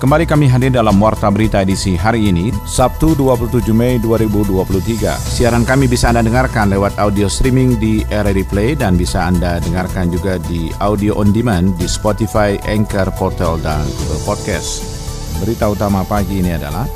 Kembali 0.00 0.24
kami 0.24 0.48
hadir 0.48 0.72
dalam 0.72 0.96
Warta 0.96 1.28
Berita 1.28 1.60
edisi 1.60 1.92
hari 1.92 2.32
ini, 2.32 2.48
Sabtu 2.64 3.12
27 3.12 3.68
Mei 3.76 4.00
2023. 4.00 5.12
Siaran 5.12 5.60
kami 5.68 5.92
bisa 5.92 6.08
Anda 6.08 6.24
dengarkan 6.24 6.72
lewat 6.72 6.96
audio 6.96 7.28
streaming 7.28 7.76
di 7.76 8.00
RRD 8.08 8.48
Play 8.48 8.72
dan 8.80 8.96
bisa 8.96 9.28
Anda 9.28 9.60
dengarkan 9.60 10.08
juga 10.08 10.40
di 10.40 10.72
audio 10.80 11.20
on 11.20 11.36
demand 11.36 11.76
di 11.76 11.84
Spotify, 11.84 12.56
Anchor, 12.64 13.12
Portal, 13.12 13.60
dan 13.60 13.84
Google 14.00 14.24
Podcast. 14.24 14.88
Berita 15.36 15.68
utama 15.68 16.00
pagi 16.08 16.40
ini 16.40 16.56
adalah 16.56 16.88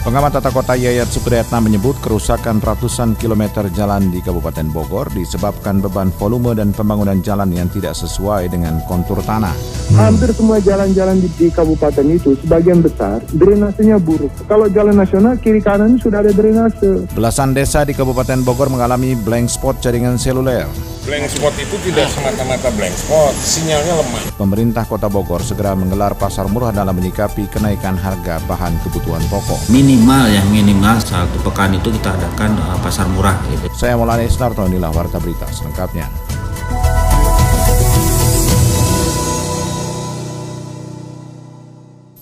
Pengamat 0.00 0.40
tata 0.40 0.48
kota 0.48 0.72
Yayat 0.80 1.12
Supriyatna 1.12 1.60
menyebut 1.60 1.92
kerusakan 2.00 2.56
ratusan 2.64 3.20
kilometer 3.20 3.68
jalan 3.76 4.08
di 4.08 4.24
Kabupaten 4.24 4.72
Bogor 4.72 5.12
disebabkan 5.12 5.84
beban 5.84 6.08
volume 6.16 6.56
dan 6.56 6.72
pembangunan 6.72 7.20
jalan 7.20 7.52
yang 7.52 7.68
tidak 7.68 7.92
sesuai 7.92 8.48
dengan 8.48 8.80
kontur 8.88 9.20
tanah. 9.20 9.52
Hmm. 9.92 10.00
Hampir 10.00 10.32
semua 10.32 10.56
jalan-jalan 10.56 11.20
di, 11.20 11.28
di 11.36 11.52
kabupaten 11.52 12.06
itu 12.08 12.32
sebagian 12.40 12.80
besar 12.80 13.20
drainasenya 13.28 14.00
buruk. 14.00 14.32
Kalau 14.48 14.72
jalan 14.72 14.96
nasional 14.96 15.36
kiri 15.36 15.60
kanan 15.60 16.00
sudah 16.00 16.24
ada 16.24 16.32
drainase. 16.32 17.04
Belasan 17.12 17.52
desa 17.52 17.84
di 17.84 17.92
Kabupaten 17.92 18.40
Bogor 18.40 18.72
mengalami 18.72 19.12
blank 19.12 19.52
spot 19.52 19.84
jaringan 19.84 20.16
seluler. 20.16 20.64
Blank 21.00 21.32
spot 21.32 21.56
itu 21.56 21.80
tidak 21.88 22.12
semata-mata 22.12 22.68
blank 22.76 22.92
spot, 22.92 23.32
sinyalnya 23.32 24.04
lemah. 24.04 24.36
Pemerintah 24.36 24.84
Kota 24.84 25.08
Bogor 25.08 25.40
segera 25.40 25.72
menggelar 25.72 26.12
pasar 26.12 26.44
murah 26.44 26.76
dalam 26.76 26.92
menyikapi 26.92 27.48
kenaikan 27.48 27.96
harga 27.96 28.36
bahan 28.44 28.76
kebutuhan 28.84 29.24
pokok. 29.32 29.72
Minimal 29.72 30.28
ya 30.28 30.44
minimal 30.52 31.00
satu 31.00 31.40
pekan 31.40 31.72
itu 31.72 31.88
kita 31.88 32.12
adakan 32.12 32.52
uh, 32.60 32.76
pasar 32.84 33.08
murah. 33.16 33.32
Gitu. 33.48 33.72
Saya 33.80 33.96
Maulana 33.96 34.28
Isnarto, 34.28 34.60
inilah 34.68 34.92
Warta 34.92 35.16
Berita 35.16 35.48
selengkapnya. 35.48 36.04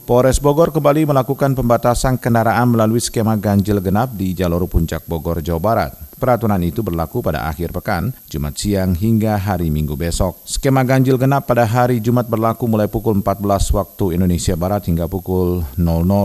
Polres 0.07 0.39
Bogor 0.39 0.71
kembali 0.71 1.05
melakukan 1.05 1.53
pembatasan 1.59 2.17
kendaraan 2.17 2.73
melalui 2.73 3.03
skema 3.03 3.35
ganjil 3.35 3.83
genap 3.83 4.15
di 4.15 4.39
jalur 4.39 4.71
puncak 4.71 5.03
Bogor, 5.05 5.43
Jawa 5.43 5.59
Barat. 5.61 6.08
Peraturan 6.19 6.59
itu 6.67 6.83
berlaku 6.83 7.23
pada 7.23 7.47
akhir 7.47 7.71
pekan, 7.71 8.11
Jumat 8.27 8.59
siang 8.59 8.91
hingga 8.99 9.39
hari 9.39 9.71
Minggu 9.71 9.95
besok. 9.95 10.35
Skema 10.43 10.83
ganjil 10.83 11.15
genap 11.15 11.47
pada 11.47 11.63
hari 11.63 12.03
Jumat 12.03 12.27
berlaku 12.27 12.67
mulai 12.67 12.91
pukul 12.91 13.23
14 13.23 13.39
waktu 13.71 14.19
Indonesia 14.19 14.59
Barat 14.59 14.91
hingga 14.91 15.07
pukul 15.07 15.63
00 15.79 15.79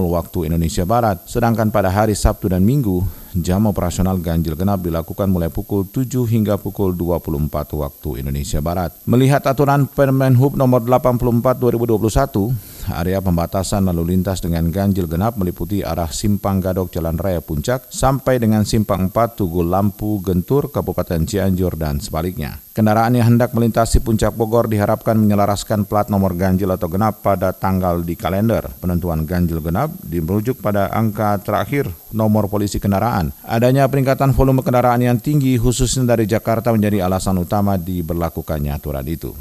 waktu 0.09 0.49
Indonesia 0.49 0.81
Barat. 0.81 1.21
Sedangkan 1.29 1.69
pada 1.69 1.93
hari 1.93 2.17
Sabtu 2.17 2.49
dan 2.49 2.65
Minggu, 2.65 3.05
jam 3.37 3.69
operasional 3.69 4.17
ganjil 4.17 4.57
genap 4.57 4.81
dilakukan 4.81 5.29
mulai 5.29 5.53
pukul 5.53 5.85
7 5.85 6.25
hingga 6.25 6.57
pukul 6.57 6.97
24 6.97 7.53
waktu 7.77 8.25
Indonesia 8.25 8.57
Barat. 8.65 8.97
Melihat 9.05 9.45
aturan 9.45 9.85
Permen 9.85 10.33
Hub 10.41 10.57
nomor 10.57 10.81
84 10.81 11.61
2021, 11.61 12.72
area 12.91 13.23
pembatasan 13.23 13.87
lalu 13.87 14.15
lintas 14.15 14.43
dengan 14.43 14.67
ganjil 14.67 15.07
genap 15.07 15.39
meliputi 15.39 15.79
arah 15.85 16.11
Simpang 16.11 16.59
Gadok 16.59 16.91
Jalan 16.91 17.15
Raya 17.15 17.39
Puncak 17.39 17.87
sampai 17.87 18.41
dengan 18.41 18.67
Simpang 18.67 19.07
4 19.07 19.39
Tugu 19.39 19.63
Lampu 19.63 20.19
Gentur 20.19 20.67
Kabupaten 20.73 21.23
Cianjur 21.23 21.79
dan 21.79 22.03
sebaliknya. 22.03 22.59
Kendaraan 22.73 23.13
yang 23.13 23.37
hendak 23.37 23.53
melintasi 23.53 24.01
puncak 24.01 24.33
Bogor 24.33 24.65
diharapkan 24.65 25.13
menyelaraskan 25.13 25.85
plat 25.85 26.09
nomor 26.09 26.33
ganjil 26.33 26.73
atau 26.73 26.89
genap 26.89 27.21
pada 27.21 27.53
tanggal 27.53 28.01
di 28.01 28.17
kalender. 28.17 28.65
Penentuan 28.81 29.29
ganjil 29.29 29.61
genap 29.61 29.93
dimerujuk 30.01 30.57
pada 30.57 30.89
angka 30.89 31.37
terakhir 31.45 31.85
nomor 32.09 32.49
polisi 32.49 32.81
kendaraan. 32.81 33.29
Adanya 33.45 33.85
peningkatan 33.85 34.33
volume 34.33 34.65
kendaraan 34.65 35.05
yang 35.05 35.21
tinggi 35.21 35.53
khususnya 35.61 36.17
dari 36.17 36.25
Jakarta 36.25 36.73
menjadi 36.73 37.05
alasan 37.05 37.37
utama 37.37 37.77
diberlakukannya 37.77 38.73
aturan 38.73 39.05
itu. 39.05 39.37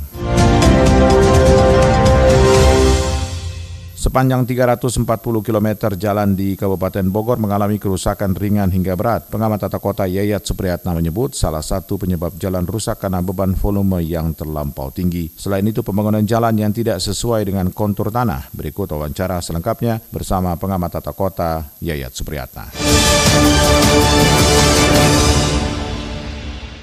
Sepanjang 4.02 4.42
340 4.50 5.06
km 5.46 5.94
jalan 5.94 6.34
di 6.34 6.58
Kabupaten 6.58 7.06
Bogor 7.06 7.38
mengalami 7.38 7.78
kerusakan 7.78 8.34
ringan 8.34 8.74
hingga 8.74 8.98
berat. 8.98 9.30
Pengamat 9.30 9.62
tata 9.62 9.78
kota 9.78 10.10
Yayat 10.10 10.42
Supriyatna 10.42 10.90
menyebut 10.90 11.38
salah 11.38 11.62
satu 11.62 12.02
penyebab 12.02 12.34
jalan 12.34 12.66
rusak 12.66 12.98
karena 12.98 13.22
beban 13.22 13.54
volume 13.54 14.02
yang 14.02 14.34
terlampau 14.34 14.90
tinggi. 14.90 15.30
Selain 15.38 15.62
itu 15.62 15.86
pembangunan 15.86 16.26
jalan 16.26 16.50
yang 16.58 16.74
tidak 16.74 16.98
sesuai 16.98 17.46
dengan 17.46 17.70
kontur 17.70 18.10
tanah. 18.10 18.50
Berikut 18.50 18.90
wawancara 18.90 19.38
selengkapnya 19.38 20.02
bersama 20.10 20.58
pengamat 20.58 20.98
tata 20.98 21.14
kota 21.14 21.70
Yayat 21.78 22.10
Supriyatna. 22.10 22.74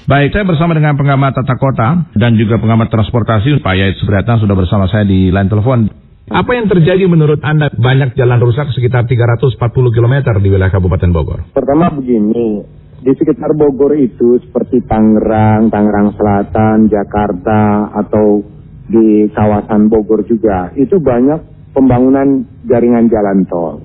Baik, 0.08 0.32
saya 0.32 0.48
bersama 0.48 0.72
dengan 0.72 0.96
pengamat 0.96 1.36
tata 1.36 1.60
kota 1.60 1.88
dan 2.16 2.32
juga 2.40 2.56
pengamat 2.56 2.88
transportasi 2.88 3.60
Pak 3.60 3.74
Yayat 3.76 4.00
Supriyatna 4.00 4.40
sudah 4.40 4.56
bersama 4.56 4.88
saya 4.88 5.04
di 5.04 5.28
line 5.28 5.52
telepon. 5.52 5.99
Apa 6.30 6.54
yang 6.54 6.70
terjadi 6.70 7.10
menurut 7.10 7.42
Anda 7.42 7.74
banyak 7.74 8.14
jalan 8.14 8.38
rusak 8.38 8.70
sekitar 8.70 9.02
340 9.02 9.58
km 9.90 10.14
di 10.38 10.46
wilayah 10.46 10.70
Kabupaten 10.70 11.10
Bogor? 11.10 11.50
Pertama 11.50 11.90
begini, 11.90 12.62
di 13.02 13.12
sekitar 13.18 13.50
Bogor 13.58 13.98
itu 13.98 14.38
seperti 14.38 14.78
Tangerang, 14.86 15.74
Tangerang 15.74 16.14
Selatan, 16.14 16.86
Jakarta, 16.86 17.90
atau 17.98 18.46
di 18.86 19.26
kawasan 19.34 19.90
Bogor 19.90 20.22
juga, 20.22 20.70
itu 20.78 21.02
banyak 21.02 21.74
pembangunan 21.74 22.46
jaringan 22.62 23.10
jalan 23.10 23.42
tol. 23.50 23.82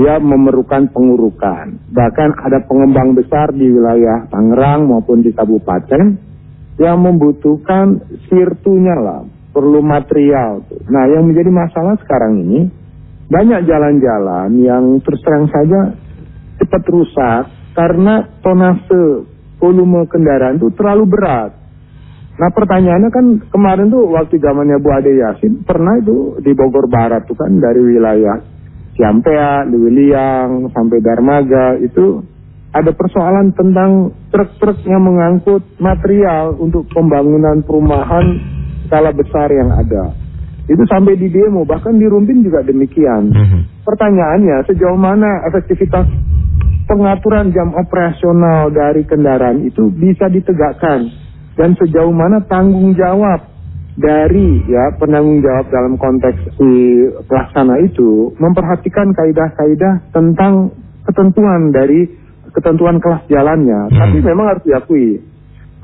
Dia 0.00 0.16
memerlukan 0.16 0.88
pengurukan. 0.96 1.92
Bahkan 1.92 2.28
ada 2.40 2.64
pengembang 2.64 3.12
besar 3.12 3.52
di 3.52 3.68
wilayah 3.68 4.24
Tangerang 4.32 4.88
maupun 4.88 5.20
di 5.20 5.28
kabupaten 5.28 6.24
yang 6.80 7.04
membutuhkan 7.04 8.00
sirtunya 8.32 8.96
lah, 8.96 9.35
perlu 9.56 9.80
material. 9.80 10.60
Nah, 10.92 11.08
yang 11.08 11.24
menjadi 11.24 11.48
masalah 11.48 11.96
sekarang 12.04 12.44
ini 12.44 12.60
banyak 13.32 13.64
jalan-jalan 13.64 14.52
yang 14.60 14.84
terus 15.00 15.24
terang 15.24 15.48
saja 15.48 15.96
cepat 16.60 16.82
rusak 16.92 17.44
karena 17.72 18.22
tonase 18.44 19.26
volume 19.58 20.04
kendaraan 20.06 20.60
itu 20.60 20.70
terlalu 20.76 21.04
berat. 21.10 21.50
Nah 22.36 22.52
pertanyaannya 22.52 23.10
kan 23.10 23.26
kemarin 23.48 23.88
tuh 23.88 24.12
waktu 24.12 24.36
zamannya 24.36 24.76
Bu 24.76 24.92
Ade 24.92 25.16
Yasin 25.16 25.64
pernah 25.64 25.96
itu 25.96 26.36
di 26.44 26.52
Bogor 26.52 26.84
Barat 26.84 27.24
tuh 27.24 27.32
kan 27.32 27.48
dari 27.56 27.80
wilayah 27.80 28.36
Ciampea, 28.96 29.68
Lewiliang 29.68 30.72
sampai 30.72 31.00
Darmaga 31.00 31.80
itu 31.80 32.20
ada 32.76 32.92
persoalan 32.92 33.56
tentang 33.56 34.12
truk-truk 34.28 34.84
yang 34.84 35.04
mengangkut 35.04 35.64
material 35.80 36.56
untuk 36.60 36.84
pembangunan 36.92 37.64
perumahan 37.64 38.55
skala 38.86 39.10
besar 39.12 39.50
yang 39.50 39.74
ada. 39.74 40.14
Itu 40.66 40.82
sampai 40.90 41.14
di 41.14 41.30
demo, 41.30 41.62
bahkan 41.62 41.94
di 41.94 42.10
Rumpin 42.10 42.42
juga 42.42 42.62
demikian. 42.66 43.30
Mm-hmm. 43.30 43.86
Pertanyaannya, 43.86 44.66
sejauh 44.66 44.98
mana 44.98 45.46
efektivitas 45.46 46.10
pengaturan 46.90 47.54
jam 47.54 47.70
operasional 47.70 48.74
dari 48.74 49.06
kendaraan 49.06 49.62
itu 49.62 49.90
bisa 49.94 50.26
ditegakkan? 50.26 51.06
Dan 51.54 51.78
sejauh 51.78 52.10
mana 52.10 52.42
tanggung 52.50 52.98
jawab 52.98 53.46
dari 53.96 54.60
ya 54.68 54.92
penanggung 55.00 55.40
jawab 55.40 55.72
dalam 55.72 55.96
konteks 55.96 56.52
si 56.60 56.70
pelaksana 57.24 57.80
itu 57.80 58.34
memperhatikan 58.36 59.08
kaidah-kaidah 59.16 60.12
tentang 60.12 60.68
ketentuan 61.08 61.72
dari 61.72 62.04
ketentuan 62.52 63.00
kelas 63.00 63.24
jalannya. 63.30 63.88
Hmm. 63.88 63.98
Tapi 64.02 64.18
memang 64.20 64.46
harus 64.52 64.64
diakui 64.68 65.35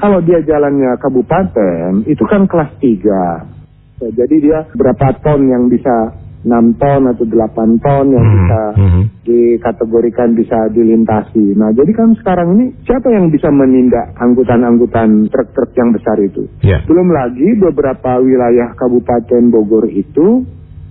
kalau 0.03 0.19
dia 0.19 0.43
jalannya 0.43 0.99
kabupaten, 0.99 2.03
itu 2.11 2.27
kan 2.27 2.51
kelas 2.51 2.75
3. 2.83 4.03
Ya, 4.03 4.09
jadi 4.11 4.37
dia 4.43 4.59
berapa 4.75 5.15
ton 5.23 5.47
yang 5.47 5.71
bisa 5.71 6.19
6 6.43 6.75
ton 6.75 7.07
atau 7.07 7.23
8 7.23 7.79
ton 7.79 8.11
yang 8.11 8.27
hmm. 8.27 8.35
bisa 8.35 8.61
hmm. 8.75 9.03
dikategorikan 9.23 10.35
bisa 10.35 10.59
dilintasi. 10.75 11.55
Nah, 11.55 11.71
jadi 11.71 11.95
kan 11.95 12.19
sekarang 12.19 12.59
ini 12.59 12.75
siapa 12.83 13.15
yang 13.15 13.31
bisa 13.31 13.47
menindak 13.55 14.11
angkutan-angkutan 14.19 15.31
truk-truk 15.31 15.71
yang 15.79 15.95
besar 15.95 16.19
itu? 16.19 16.51
Yeah. 16.67 16.83
Belum 16.91 17.07
lagi 17.15 17.55
beberapa 17.63 18.19
wilayah 18.19 18.75
Kabupaten 18.75 19.55
Bogor 19.55 19.87
itu 19.87 20.43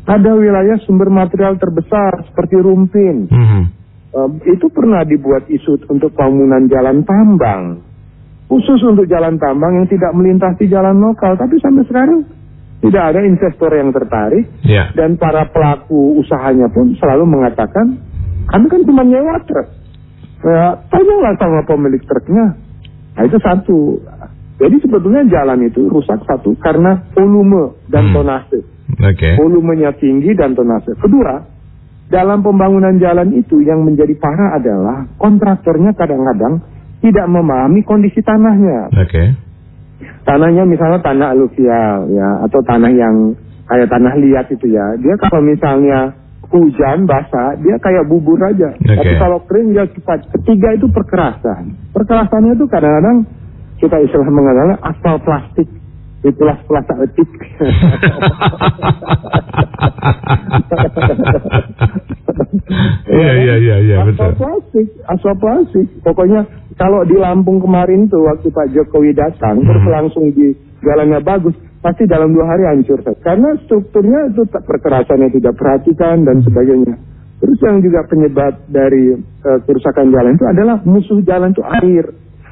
ada 0.08 0.32
wilayah 0.40 0.80
sumber 0.88 1.12
material 1.12 1.60
terbesar 1.60 2.32
seperti 2.32 2.56
Rumpin. 2.64 3.28
Hmm. 3.28 3.64
Uh, 4.12 4.32
itu 4.48 4.72
pernah 4.72 5.04
dibuat 5.04 5.52
isu 5.52 5.84
untuk 5.92 6.16
bangunan 6.16 6.64
jalan 6.72 7.04
tambang 7.04 7.91
khusus 8.52 8.84
untuk 8.84 9.08
jalan 9.08 9.40
tambang 9.40 9.80
yang 9.80 9.88
tidak 9.88 10.12
melintasi 10.12 10.68
jalan 10.68 11.00
lokal. 11.00 11.40
Tapi 11.40 11.56
sampai 11.64 11.88
sekarang 11.88 12.28
tidak 12.84 13.04
ada 13.16 13.24
investor 13.24 13.72
yang 13.72 13.96
tertarik 13.96 14.52
yeah. 14.68 14.92
dan 14.92 15.16
para 15.16 15.48
pelaku 15.48 16.20
usahanya 16.20 16.68
pun 16.68 16.92
selalu 17.00 17.24
mengatakan 17.24 17.96
kami 18.52 18.68
kan 18.68 18.82
cuma 18.84 19.08
nyewa 19.08 19.40
truk. 19.48 19.68
Ya, 20.42 20.74
tanyalah 20.90 21.38
sama 21.40 21.64
pemilik 21.64 22.02
truknya. 22.04 22.58
Nah 23.16 23.24
itu 23.24 23.38
satu. 23.40 24.02
Jadi 24.60 24.78
sebetulnya 24.84 25.24
jalan 25.30 25.64
itu 25.70 25.88
rusak 25.88 26.20
satu 26.28 26.58
karena 26.60 27.08
volume 27.16 27.78
dan 27.88 28.12
Hmm. 28.12 28.20
tonase. 28.20 28.60
Oke. 28.92 29.40
Volumenya 29.40 29.96
tinggi 29.96 30.36
dan 30.36 30.58
tonase. 30.58 30.98
Kedua, 31.00 31.40
dalam 32.12 32.44
pembangunan 32.44 32.98
jalan 33.00 33.32
itu 33.38 33.64
yang 33.64 33.88
menjadi 33.88 34.18
parah 34.20 34.60
adalah 34.60 35.08
kontraktornya 35.16 35.96
kadang-kadang 35.96 36.60
tidak 37.02 37.26
memahami 37.28 37.82
kondisi 37.82 38.22
tanahnya. 38.22 38.94
Oke. 38.94 39.34
Tanahnya 40.22 40.64
misalnya 40.70 41.02
tanah 41.02 41.34
aluvial 41.34 42.10
ya 42.14 42.46
atau 42.46 42.62
tanah 42.62 42.94
yang 42.94 43.34
kayak 43.66 43.90
tanah 43.90 44.14
liat 44.22 44.46
itu 44.54 44.70
ya. 44.70 44.86
Dia 45.02 45.18
kalau 45.18 45.42
misalnya 45.42 46.14
hujan 46.52 47.10
basah 47.10 47.58
dia 47.58 47.76
kayak 47.82 48.06
bubur 48.06 48.38
aja. 48.46 48.70
Oke. 48.78 48.94
Tapi 49.02 49.14
kalau 49.18 49.42
kering 49.50 49.74
dia 49.74 49.86
cepat. 49.90 50.30
Ketiga 50.40 50.78
itu 50.78 50.86
perkerasan. 50.94 51.74
Perkerasannya 51.90 52.54
itu 52.54 52.66
kadang-kadang 52.70 53.26
kita 53.82 53.98
istilah 53.98 54.30
mengenalnya 54.30 54.78
aspal 54.86 55.18
plastik. 55.26 55.66
Itulah 56.22 56.62
plastik 56.70 56.98
etik. 57.02 57.30
Iya 63.12 63.32
iya 63.36 63.56
iya 63.60 63.76
iya 63.84 63.96
Asal 64.02 64.08
betul. 64.16 64.32
plastik, 64.40 64.88
asal 65.08 65.34
plastik. 65.38 65.88
Pokoknya 66.02 66.42
kalau 66.82 67.06
di 67.06 67.14
Lampung 67.14 67.62
kemarin 67.62 68.10
tuh 68.10 68.26
waktu 68.26 68.50
Pak 68.50 68.74
Jokowi 68.74 69.14
datang 69.14 69.62
terus 69.62 69.86
Hmm. 69.86 69.94
langsung 70.02 70.34
di 70.34 70.50
jalannya 70.82 71.22
bagus, 71.22 71.54
pasti 71.78 72.10
dalam 72.10 72.34
dua 72.34 72.50
hari 72.50 72.66
hancur. 72.66 73.06
Karena 73.22 73.54
strukturnya 73.70 74.34
itu 74.34 74.50
tak 74.50 74.66
perkerasannya 74.66 75.30
tidak 75.30 75.62
perhatikan 75.62 76.26
dan 76.26 76.42
sebagainya. 76.42 76.98
Terus 77.38 77.58
yang 77.62 77.86
juga 77.86 78.02
penyebab 78.10 78.66
dari 78.66 79.14
eh, 79.14 79.60
kerusakan 79.62 80.10
jalan 80.10 80.34
itu 80.34 80.46
adalah 80.50 80.82
musuh 80.82 81.22
jalan 81.22 81.54
itu 81.54 81.62
air. 81.62 82.06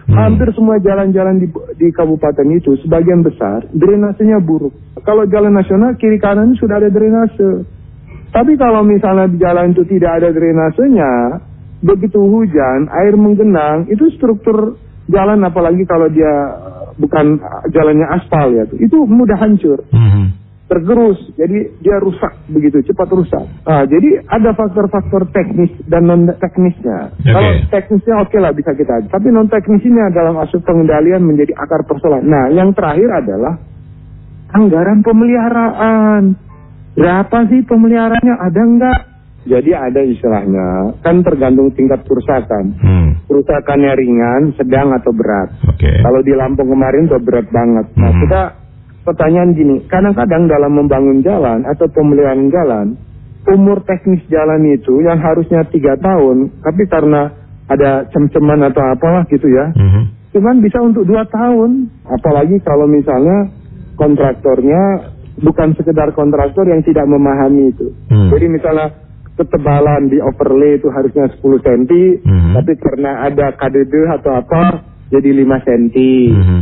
Hmm. 0.05 0.13
Hampir 0.13 0.53
semua 0.53 0.77
jalan-jalan 0.77 1.41
di, 1.41 1.49
di 1.77 1.89
kabupaten 1.89 2.45
itu 2.53 2.77
sebagian 2.85 3.25
besar 3.25 3.65
drainasenya 3.73 4.41
buruk. 4.45 4.77
Kalau 5.01 5.25
jalan 5.25 5.57
nasional 5.57 5.97
kiri 5.97 6.21
kanan 6.21 6.53
sudah 6.53 6.77
ada 6.77 6.93
drainase. 6.93 7.65
Tapi 8.29 8.53
kalau 8.61 8.85
misalnya 8.85 9.25
di 9.25 9.41
jalan 9.41 9.73
itu 9.73 9.81
tidak 9.89 10.21
ada 10.21 10.29
drainasenya, 10.29 11.13
begitu 11.79 12.19
hujan, 12.19 12.91
air 12.91 13.15
menggenang, 13.15 13.87
itu 13.87 14.11
struktur 14.15 14.75
jalan 15.07 15.41
apalagi 15.41 15.87
kalau 15.87 16.11
dia 16.11 16.31
bukan 16.99 17.39
jalannya 17.71 18.07
aspal 18.11 18.51
ya, 18.51 18.67
itu 18.75 19.07
mudah 19.07 19.39
hancur, 19.39 19.79
Mhm. 19.89 20.35
tergerus, 20.67 21.17
jadi 21.33 21.71
dia 21.81 21.97
rusak 21.97 22.35
begitu, 22.51 22.83
cepat 22.91 23.09
rusak. 23.09 23.41
Ah, 23.65 23.87
jadi 23.87 24.21
ada 24.27 24.53
faktor-faktor 24.53 25.31
teknis 25.33 25.71
dan 25.87 26.05
non 26.05 26.29
teknisnya. 26.29 27.15
Oke. 27.15 27.31
Kalau 27.31 27.51
teknisnya 27.73 28.15
oke 28.21 28.37
lah 28.37 28.51
bisa 28.53 28.75
kita, 28.75 29.07
tapi 29.09 29.31
non 29.31 29.49
teknisnya 29.49 30.11
dalam 30.13 30.37
aspek 30.37 30.61
pengendalian 30.61 31.25
menjadi 31.25 31.57
akar 31.57 31.87
persoalan. 31.87 32.27
Nah, 32.27 32.51
yang 32.53 32.75
terakhir 32.77 33.09
adalah 33.09 33.57
anggaran 34.53 35.01
pemeliharaan. 35.01 36.35
Berapa 36.99 37.37
sih 37.47 37.63
pemeliharaannya? 37.63 38.35
Ada 38.37 38.61
enggak? 38.61 38.99
Jadi 39.47 39.71
ada 39.71 40.01
istilahnya, 40.03 40.99
kan 40.99 41.23
tergantung 41.23 41.71
tingkat 41.71 42.03
kerusakan. 42.03 42.75
Hmm. 42.75 43.09
Kerusakannya 43.23 43.91
ringan, 43.95 44.41
sedang 44.59 44.91
atau 44.91 45.15
berat. 45.15 45.55
Oke. 45.63 46.03
Kalau 46.03 46.19
di 46.19 46.35
Lampung 46.35 46.67
kemarin 46.67 47.07
tuh 47.07 47.23
berat 47.23 47.47
banget. 47.47 47.87
Nah, 47.95 48.11
Hmm. 48.11 48.21
kita 48.25 48.41
pertanyaan 49.07 49.55
gini, 49.55 49.75
kadang-kadang 49.87 50.51
dalam 50.51 50.75
membangun 50.75 51.23
jalan 51.23 51.63
atau 51.63 51.87
pemeliharaan 51.87 52.51
jalan, 52.51 52.87
umur 53.47 53.79
teknis 53.87 54.21
jalan 54.27 54.61
itu 54.69 54.99
yang 55.01 55.17
harusnya 55.17 55.63
tiga 55.71 55.95
tahun, 55.97 56.51
tapi 56.59 56.83
karena 56.91 57.31
ada 57.71 58.05
cem-ceman 58.11 58.59
atau 58.65 58.81
apalah 58.81 59.23
gitu 59.29 59.47
ya, 59.47 59.71
Mhm. 59.71 60.35
cuman 60.35 60.55
bisa 60.59 60.83
untuk 60.83 61.07
dua 61.07 61.23
tahun. 61.25 61.87
Apalagi 62.05 62.59
kalau 62.61 62.85
misalnya 62.85 63.49
kontraktornya 63.95 65.09
bukan 65.39 65.71
sekedar 65.79 66.11
kontraktor 66.11 66.67
yang 66.67 66.83
tidak 66.83 67.07
memahami 67.07 67.71
itu. 67.71 67.87
Hmm. 68.11 68.29
Jadi 68.33 68.45
misalnya 68.51 68.87
ketebalan 69.39 70.11
di 70.11 70.19
overlay 70.19 70.75
itu 70.75 70.91
harusnya 70.91 71.31
10 71.39 71.63
cm, 71.63 71.83
Hmm. 72.27 72.53
tapi 72.59 72.75
karena 72.75 73.23
ada 73.23 73.55
KDD 73.55 73.93
atau 74.19 74.35
apa 74.35 74.83
jadi 75.07 75.31
5 75.31 75.63
cm. 75.63 75.95
Mhm. 76.35 76.61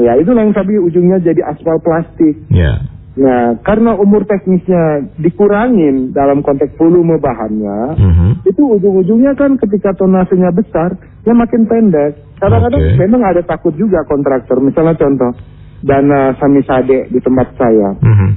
Ya 0.00 0.16
itulah 0.16 0.44
yang 0.44 0.56
tadi 0.56 0.80
ujungnya 0.80 1.20
jadi 1.20 1.44
aspal 1.44 1.76
plastik. 1.84 2.40
Ya. 2.48 2.80
Nah, 3.18 3.58
karena 3.66 3.98
umur 3.98 4.22
teknisnya 4.30 5.10
dikurangin 5.18 6.14
dalam 6.14 6.38
konteks 6.38 6.78
volume 6.78 7.18
bahannya, 7.18 7.98
Mhm. 7.98 8.28
itu 8.46 8.62
ujung-ujungnya 8.78 9.34
kan 9.34 9.58
ketika 9.58 9.90
tonasenya 9.98 10.54
besar, 10.54 10.94
dia 11.26 11.34
makin 11.34 11.66
pendek. 11.66 12.14
Kadang-kadang 12.38 12.78
Oke. 12.78 12.94
memang 12.94 13.22
ada 13.26 13.42
takut 13.42 13.74
juga 13.74 14.06
kontraktor. 14.06 14.62
Misalnya 14.62 14.94
contoh, 14.94 15.34
dana 15.82 16.30
Samisade 16.38 17.10
di 17.10 17.18
tempat 17.18 17.58
saya. 17.58 17.98
Mhm. 17.98 18.28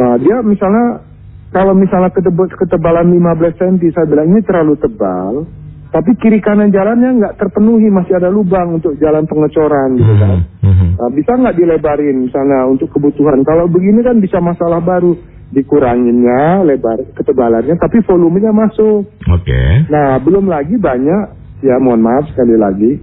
Nah, 0.00 0.16
dia 0.16 0.40
misalnya, 0.40 1.04
kalau 1.52 1.76
misalnya 1.76 2.08
ketebalan 2.56 3.12
15 3.12 3.60
cm, 3.60 3.76
saya 3.92 4.08
bilang 4.08 4.32
ini 4.32 4.40
terlalu 4.40 4.74
tebal. 4.80 5.44
Tapi 5.92 6.16
kiri 6.16 6.40
kanan 6.40 6.72
jalannya 6.72 7.20
nggak 7.20 7.36
terpenuhi, 7.36 7.92
masih 7.92 8.16
ada 8.16 8.32
lubang 8.32 8.80
untuk 8.80 8.96
jalan 8.96 9.28
pengecoran 9.28 10.00
gitu 10.00 10.14
kan. 10.16 10.40
Mhm. 10.64 10.88
Nah, 10.96 11.10
bisa 11.12 11.36
nggak 11.36 11.52
dilebarin 11.52 12.24
misalnya 12.24 12.64
untuk 12.64 12.88
kebutuhan? 12.96 13.44
Kalau 13.44 13.68
begini 13.68 14.00
kan 14.00 14.16
bisa 14.16 14.40
masalah 14.40 14.80
baru. 14.80 15.12
Dikuranginnya 15.52 16.64
lebar 16.64 17.12
ketebalannya, 17.12 17.76
tapi 17.76 18.00
volumenya 18.08 18.56
masuk. 18.56 19.04
Oke. 19.28 19.84
Nah, 19.92 20.16
belum 20.24 20.48
lagi 20.48 20.80
banyak, 20.80 21.22
ya 21.60 21.76
mohon 21.76 22.00
maaf 22.00 22.24
sekali 22.32 22.56
lagi, 22.56 22.96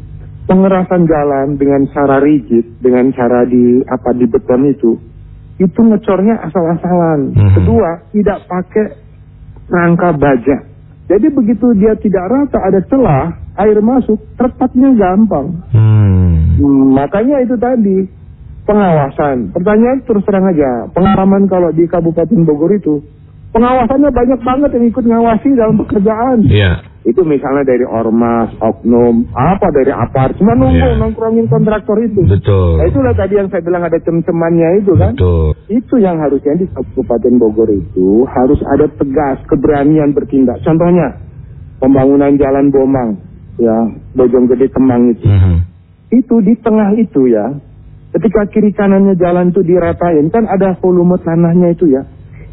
pengerasan 0.49 1.05
jalan 1.05 1.61
dengan 1.61 1.85
cara 1.93 2.17
rigid, 2.17 2.81
dengan 2.81 3.13
cara 3.13 3.45
di 3.45 3.85
apa 3.85 4.17
di 4.17 4.25
beton 4.25 4.65
itu, 4.65 4.97
itu 5.59 5.79
ngecornya 5.83 6.39
asal-asalan. 6.47 7.35
Mhm. 7.35 7.53
Kedua, 7.59 7.89
tidak 8.15 8.47
pakai 8.47 8.85
rangka 9.67 10.15
baja. 10.15 10.57
Jadi 11.09 11.27
begitu 11.33 11.73
dia 11.75 11.97
tidak 11.97 12.25
rata 12.29 12.59
ada 12.63 12.79
celah, 12.85 13.33
air 13.59 13.77
masuk, 13.81 14.17
terpatnya 14.37 14.93
gampang. 14.93 15.57
Hmm. 15.73 16.55
Hmm, 16.59 16.93
makanya 16.93 17.41
itu 17.41 17.57
tadi 17.57 18.05
pengawasan. 18.69 19.49
Pertanyaan 19.51 20.05
terus 20.05 20.21
terang 20.23 20.45
aja, 20.45 20.85
pengalaman 20.93 21.49
kalau 21.49 21.73
di 21.73 21.89
Kabupaten 21.89 22.45
Bogor 22.45 22.77
itu 22.77 23.01
pengawasannya 23.49 24.13
banyak 24.13 24.39
banget 24.45 24.69
yang 24.77 24.85
ikut 24.85 25.05
ngawasi 25.09 25.49
dalam 25.57 25.75
pekerjaan. 25.81 26.45
Iya. 26.45 26.85
Itu 27.09 27.25
misalnya 27.25 27.65
dari 27.65 27.81
ormas, 27.81 28.53
oknum, 28.61 29.25
apa 29.33 29.73
dari 29.73 29.89
apart, 29.89 30.37
cuma 30.37 30.53
nunggu 30.53 30.77
Iya. 30.93 31.01
nongkrongin 31.01 31.49
kontraktor 31.49 31.97
itu. 31.99 32.21
Betul. 32.21 32.77
Nah, 32.77 32.85
itulah 32.85 33.17
tadi 33.17 33.33
yang 33.33 33.49
saya 33.49 33.65
bilang 33.65 33.81
ada 33.81 33.97
cem-cemannya 33.97 34.69
itu 34.77 34.93
kan. 34.93 35.17
Betul. 35.17 35.57
Itu 35.65 35.97
yang 35.97 36.21
harusnya 36.21 36.53
di 36.53 36.69
Kabupaten 36.69 37.33
Bogor 37.35 37.73
itu 37.73 38.29
harus 38.29 38.61
ada 38.69 38.85
tegas 38.93 39.41
keberanian 39.49 40.13
bertindak. 40.13 40.61
Contohnya 40.61 41.17
pembangunan 41.77 42.37
jalan 42.37 42.69
Bomang, 42.69 43.17
ya 43.57 43.89
Bojonggede 44.13 44.69
Kemang 44.69 45.09
itu 45.09 45.25
Mhm. 45.25 45.55
itu 46.11 46.35
di 46.45 46.53
tengah 46.61 46.93
itu 46.93 47.25
ya, 47.25 47.57
ketika 48.11 48.45
kiri 48.49 48.69
kanannya 48.69 49.15
jalan 49.15 49.49
itu 49.49 49.65
diratain, 49.65 50.29
kan 50.29 50.45
ada 50.45 50.77
volume 50.77 51.17
tanahnya 51.17 51.73
itu 51.73 51.89
ya. 51.89 52.05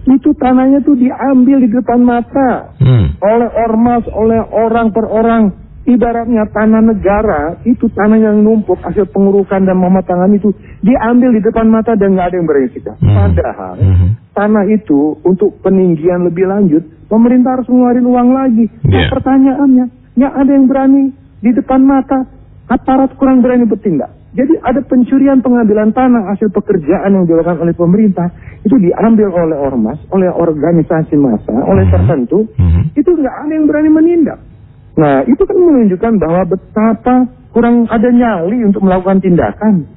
Itu 0.07 0.31
tanahnya 0.39 0.87
tuh 0.87 0.95
diambil 0.95 1.67
di 1.67 1.69
depan 1.69 1.99
mata 2.01 2.71
Hmm. 2.79 3.19
oleh 3.19 3.51
ormas, 3.67 4.07
oleh 4.15 4.39
orang 4.55 4.95
per 4.95 5.07
orang. 5.11 5.51
Ibaratnya 5.87 6.51
tanah 6.51 6.83
negara, 6.83 7.63
itu 7.63 7.87
tanah 7.95 8.19
yang 8.19 8.43
numpuk 8.43 8.75
hasil 8.83 9.07
pengurukan 9.07 9.63
dan 9.63 9.79
pematangan 9.79 10.35
itu 10.35 10.51
diambil 10.83 11.31
di 11.31 11.39
depan 11.39 11.71
mata 11.71 11.95
dan 11.95 12.19
nggak 12.19 12.27
ada 12.27 12.37
yang 12.43 12.47
berani 12.47 12.69
sikap. 12.75 12.99
Hmm. 12.99 13.15
Padahal 13.15 13.75
Mhm. 13.79 14.09
tanah 14.35 14.65
itu 14.67 15.15
untuk 15.23 15.63
peninggian 15.63 16.27
lebih 16.27 16.51
lanjut, 16.51 16.83
pemerintah 17.07 17.55
harus 17.55 17.71
ngeluarin 17.71 18.03
uang 18.03 18.31
lagi. 18.35 18.67
Nah, 18.83 18.99
Iya. 18.99 19.09
pertanyaannya, 19.15 19.85
nggak 20.19 20.35
ada 20.35 20.51
yang 20.51 20.67
berani 20.67 21.03
di 21.39 21.51
depan 21.55 21.81
mata, 21.87 22.19
aparat 22.67 23.15
kurang 23.15 23.47
berani 23.47 23.63
bertindak. 23.63 24.11
Jadi 24.37 24.53
ada 24.61 24.85
pencurian 24.85 25.41
pengambilan 25.41 25.97
tanah 25.97 26.29
hasil 26.37 26.53
pekerjaan 26.53 27.09
yang 27.09 27.25
dilakukan 27.25 27.57
oleh 27.57 27.73
pemerintah 27.73 28.29
itu 28.61 28.77
diambil 28.77 29.33
oleh 29.33 29.57
ormas, 29.57 29.97
oleh 30.13 30.29
organisasi 30.29 31.17
massa, 31.17 31.57
oleh 31.65 31.89
Mhm. 31.89 31.93
tertentu, 31.97 32.45
Mhm. 32.61 32.93
itu 32.93 33.11
nggak 33.17 33.37
ada 33.49 33.53
yang 33.57 33.65
berani 33.65 33.89
menindak. 33.89 34.39
Nah 35.01 35.25
itu 35.25 35.41
kan 35.41 35.57
menunjukkan 35.57 36.13
bahwa 36.21 36.43
betapa 36.53 37.15
kurang 37.57 37.89
ada 37.89 38.13
nyali 38.13 38.61
untuk 38.69 38.85
melakukan 38.85 39.25
tindakan. 39.25 39.89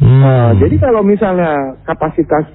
Hmm. 0.00 0.20
Nah, 0.20 0.48
jadi 0.56 0.80
kalau 0.80 1.04
misalnya 1.04 1.76
kapasitas 1.84 2.48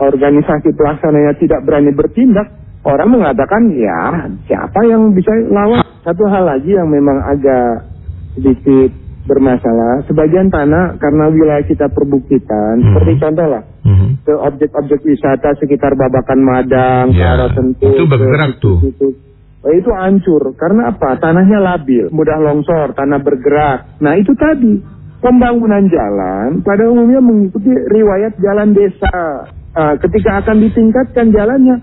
organisasi 0.00 0.72
pelaksananya 0.72 1.36
tidak 1.36 1.60
berani 1.68 1.92
bertindak, 1.92 2.48
orang 2.88 3.12
mengatakan 3.12 3.68
ya 3.76 4.26
siapa 4.48 4.80
yang 4.88 5.12
bisa 5.12 5.28
lawan. 5.52 5.84
Satu 6.00 6.24
hal 6.32 6.48
lagi 6.48 6.72
yang 6.72 6.88
memang 6.88 7.20
agak 7.20 7.92
sedikit 8.34 8.99
bermasalah, 9.30 10.02
sebagian 10.10 10.50
tanah 10.50 10.98
karena 10.98 11.30
wilayah 11.30 11.62
kita 11.62 11.86
perbukitan, 11.86 12.82
Hmm. 12.82 12.86
seperti 12.90 13.12
contoh 13.22 13.46
lah 13.46 13.62
Mhm. 13.86 14.26
ke 14.26 14.34
objek-objek 14.34 15.00
wisata 15.06 15.54
sekitar 15.62 15.94
Babakan 15.94 16.40
Madang, 16.42 17.14
ke 17.14 17.22
Ya, 17.22 17.38
arah 17.38 17.54
Sentul, 17.54 17.94
itu 17.94 18.02
ke 18.02 18.10
bergerak 18.10 18.58
tuh. 18.58 18.82
situ-situ. 18.82 19.30
Oh, 19.60 19.72
itu 19.76 19.92
hancur 19.92 20.56
karena 20.56 20.88
apa? 20.88 21.20
Tanahnya 21.20 21.60
labil, 21.60 22.08
mudah 22.10 22.40
longsor, 22.40 22.96
tanah 22.96 23.20
bergerak. 23.20 24.00
Nah 24.00 24.16
itu 24.16 24.32
tadi 24.32 24.80
pembangunan 25.20 25.84
jalan 25.84 26.64
pada 26.64 26.88
umumnya 26.88 27.20
mengikuti 27.20 27.68
riwayat 27.68 28.40
jalan 28.40 28.72
desa. 28.72 29.44
Ah, 29.70 29.94
ketika 30.00 30.42
akan 30.42 30.64
ditingkatkan 30.64 31.30
jalannya, 31.30 31.76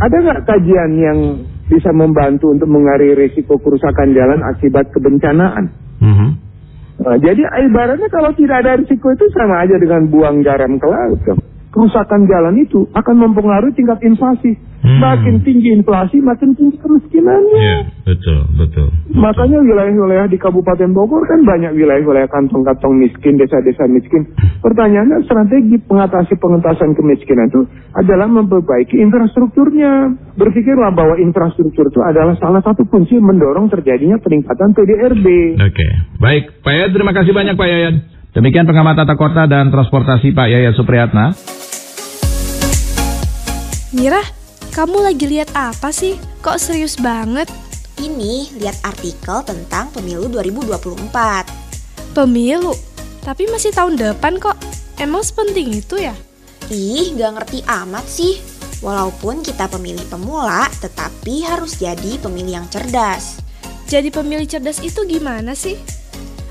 ada 0.00 0.16
nggak 0.16 0.42
kajian 0.48 0.90
yang 0.98 1.18
bisa 1.68 1.92
membantu 1.92 2.50
untuk 2.50 2.68
mengakhiri 2.68 3.28
risiko 3.28 3.60
kerusakan 3.60 4.16
jalan 4.16 4.40
akibat 4.42 4.88
kebencanaan? 4.90 5.70
Mhm. 6.00 6.28
Nah, 6.94 7.18
jadi 7.18 7.42
ibaratnya 7.42 8.06
kalau 8.06 8.30
tidak 8.38 8.62
ada 8.62 8.78
risiko 8.78 9.10
itu 9.10 9.26
sama 9.34 9.66
aja 9.66 9.74
dengan 9.74 10.06
buang 10.06 10.46
garam 10.46 10.78
ke 10.78 10.86
laut. 10.86 11.18
Kerusakan 11.74 12.30
jalan 12.30 12.54
itu 12.62 12.86
akan 12.94 13.16
mempengaruhi 13.18 13.74
tingkat 13.74 13.98
inflasi. 14.06 14.54
Hmm. 14.84 15.00
Makin 15.00 15.40
tinggi 15.40 15.72
inflasi, 15.72 16.20
makin 16.20 16.52
tinggi 16.52 16.76
kemiskinannya. 16.76 17.56
Iya, 17.56 17.78
betul, 18.04 18.44
betul. 18.60 18.92
Makanya 19.16 19.64
wilayah-wilayah 19.64 20.28
di 20.28 20.36
Kabupaten 20.36 20.92
Bogor 20.92 21.24
kan 21.24 21.40
banyak 21.40 21.72
wilayah-wilayah 21.72 22.28
kantong-kantong 22.28 23.00
miskin, 23.00 23.40
desa-desa 23.40 23.88
miskin. 23.88 24.28
Pertanyaannya 24.60 25.24
strategi 25.24 25.80
pengatasi 25.88 26.36
pengentasan 26.36 26.92
kemiskinan 26.92 27.48
itu 27.48 27.64
adalah 27.96 28.28
memperbaiki 28.28 29.00
infrastrukturnya. 29.00 30.20
Berpikirlah 30.36 30.92
bahwa 30.92 31.16
infrastruktur 31.16 31.88
itu 31.88 32.04
adalah 32.04 32.36
salah 32.36 32.60
satu 32.60 32.84
kunci 32.84 33.16
mendorong 33.16 33.72
terjadinya 33.72 34.20
peningkatan 34.20 34.76
PDRB. 34.76 35.26
Oke, 35.64 35.88
baik. 36.20 36.60
Pak 36.60 36.72
Yayat, 36.76 36.92
terima 36.92 37.16
kasih 37.16 37.32
banyak 37.32 37.56
Pak 37.56 37.68
Yayat. 37.72 37.94
Demikian 38.36 38.68
pengamat 38.68 39.00
tata 39.00 39.16
kota 39.16 39.48
dan 39.48 39.72
transportasi 39.72 40.36
Pak 40.36 40.48
Yayat 40.52 40.76
Supriyatna. 40.76 41.32
Mira, 43.94 44.43
kamu 44.74 45.06
lagi 45.06 45.30
lihat 45.30 45.54
apa 45.54 45.94
sih? 45.94 46.18
Kok 46.42 46.58
serius 46.58 46.98
banget? 46.98 47.46
Ini 47.94 48.58
lihat 48.58 48.74
artikel 48.82 49.46
tentang 49.46 49.94
pemilu 49.94 50.26
2024. 50.26 52.10
Pemilu? 52.10 52.74
Tapi 53.22 53.46
masih 53.54 53.70
tahun 53.70 53.94
depan 53.94 54.42
kok. 54.42 54.58
Emang 54.98 55.22
sepenting 55.22 55.78
itu 55.78 56.02
ya? 56.02 56.10
Ih, 56.74 57.14
gak 57.14 57.32
ngerti 57.38 57.62
amat 57.70 58.02
sih. 58.10 58.42
Walaupun 58.82 59.46
kita 59.46 59.70
pemilih 59.70 60.02
pemula, 60.10 60.66
tetapi 60.82 61.46
harus 61.46 61.78
jadi 61.78 62.18
pemilih 62.18 62.58
yang 62.58 62.66
cerdas. 62.66 63.38
Jadi 63.86 64.10
pemilih 64.10 64.50
cerdas 64.50 64.82
itu 64.82 65.06
gimana 65.06 65.54
sih? 65.54 65.78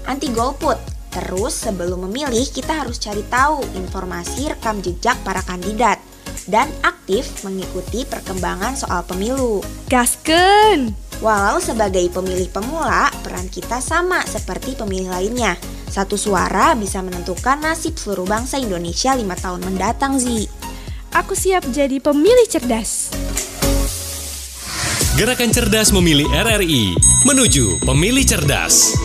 Anti 0.07 0.31
golput. 0.31 0.79
Terus 1.11 1.59
sebelum 1.59 2.07
memilih, 2.07 2.47
kita 2.47 2.87
harus 2.87 3.03
cari 3.03 3.21
tahu 3.27 3.67
informasi 3.75 4.47
rekam 4.47 4.79
jejak 4.79 5.19
para 5.27 5.43
kandidat 5.43 5.99
dan 6.47 6.71
aktif 6.83 7.43
mengikuti 7.43 8.03
perkembangan 8.07 8.75
soal 8.75 9.03
pemilu. 9.07 9.63
Gasken! 9.87 10.95
Walau 11.23 11.63
sebagai 11.63 12.03
pemilih 12.11 12.51
pemula, 12.51 13.07
peran 13.23 13.47
kita 13.47 13.79
sama 13.79 14.19
seperti 14.27 14.75
pemilih 14.75 15.07
lainnya. 15.13 15.55
Satu 15.87 16.19
suara 16.19 16.75
bisa 16.75 16.99
menentukan 16.99 17.61
nasib 17.63 17.95
seluruh 17.95 18.27
bangsa 18.27 18.59
Indonesia 18.59 19.15
lima 19.15 19.37
tahun 19.39 19.63
mendatang, 19.63 20.19
Zi. 20.19 20.49
Aku 21.13 21.37
siap 21.37 21.69
jadi 21.69 22.01
pemilih 22.01 22.49
cerdas. 22.49 23.13
Gerakan 25.13 25.53
Cerdas 25.53 25.93
Memilih 25.93 26.25
RRI 26.25 26.97
menuju 27.29 27.85
Pemilih 27.85 28.25
Cerdas. 28.25 28.97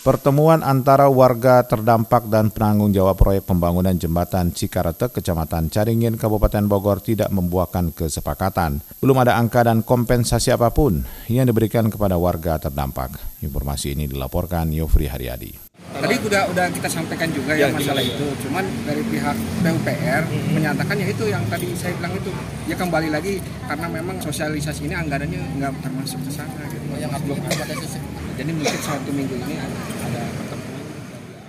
Pertemuan 0.00 0.64
antara 0.64 1.12
warga 1.12 1.60
terdampak 1.60 2.24
dan 2.32 2.48
penanggung 2.48 2.88
jawab 2.88 3.20
proyek 3.20 3.44
pembangunan 3.44 3.92
jembatan 3.92 4.48
Cikaretek, 4.48 5.12
Kecamatan 5.20 5.68
Caringin, 5.68 6.16
Kabupaten 6.16 6.64
Bogor 6.64 7.04
tidak 7.04 7.28
membuahkan 7.28 7.92
kesepakatan. 7.92 8.80
Belum 9.04 9.20
ada 9.20 9.36
angka 9.36 9.60
dan 9.60 9.84
kompensasi 9.84 10.56
apa 10.56 10.72
pun 10.72 11.04
yang 11.28 11.44
diberikan 11.44 11.92
kepada 11.92 12.16
warga 12.16 12.56
terdampak. 12.56 13.12
Informasi 13.44 13.92
ini 13.92 14.08
dilaporkan 14.08 14.72
Yofri 14.72 15.04
Haryadi. 15.04 15.68
Tadi 15.92 16.16
udah 16.16 16.48
udah 16.48 16.66
kita 16.72 16.88
sampaikan 16.88 17.28
juga 17.36 17.52
ya, 17.52 17.68
masalah 17.68 18.00
itu. 18.00 18.24
Cuman 18.40 18.64
dari 18.88 19.04
pihak 19.04 19.36
PUPR 19.36 20.22
menyatakan 20.56 20.96
ya 20.96 21.12
itu 21.12 21.28
yang 21.28 21.44
tadi 21.52 21.76
saya 21.76 21.92
bilang 22.00 22.16
itu 22.16 22.32
ya 22.64 22.72
kembali 22.72 23.12
lagi 23.12 23.36
karena 23.68 23.84
memang 23.92 24.16
sosialisasi 24.16 24.88
ini 24.88 24.96
anggarannya 24.96 25.60
nggak 25.60 25.84
termasuk 25.84 26.24
ke 26.24 26.32
sana 26.32 26.64
gitu. 26.72 26.88
Yang 26.96 27.20
belum 27.28 27.36
ada 27.44 27.64
Jadi 28.40 28.56
mungkin 28.56 28.80
satu 28.80 29.12
minggu 29.12 29.36
ini 29.36 29.60
ada 29.60 29.68
pertemuan. 29.84 30.39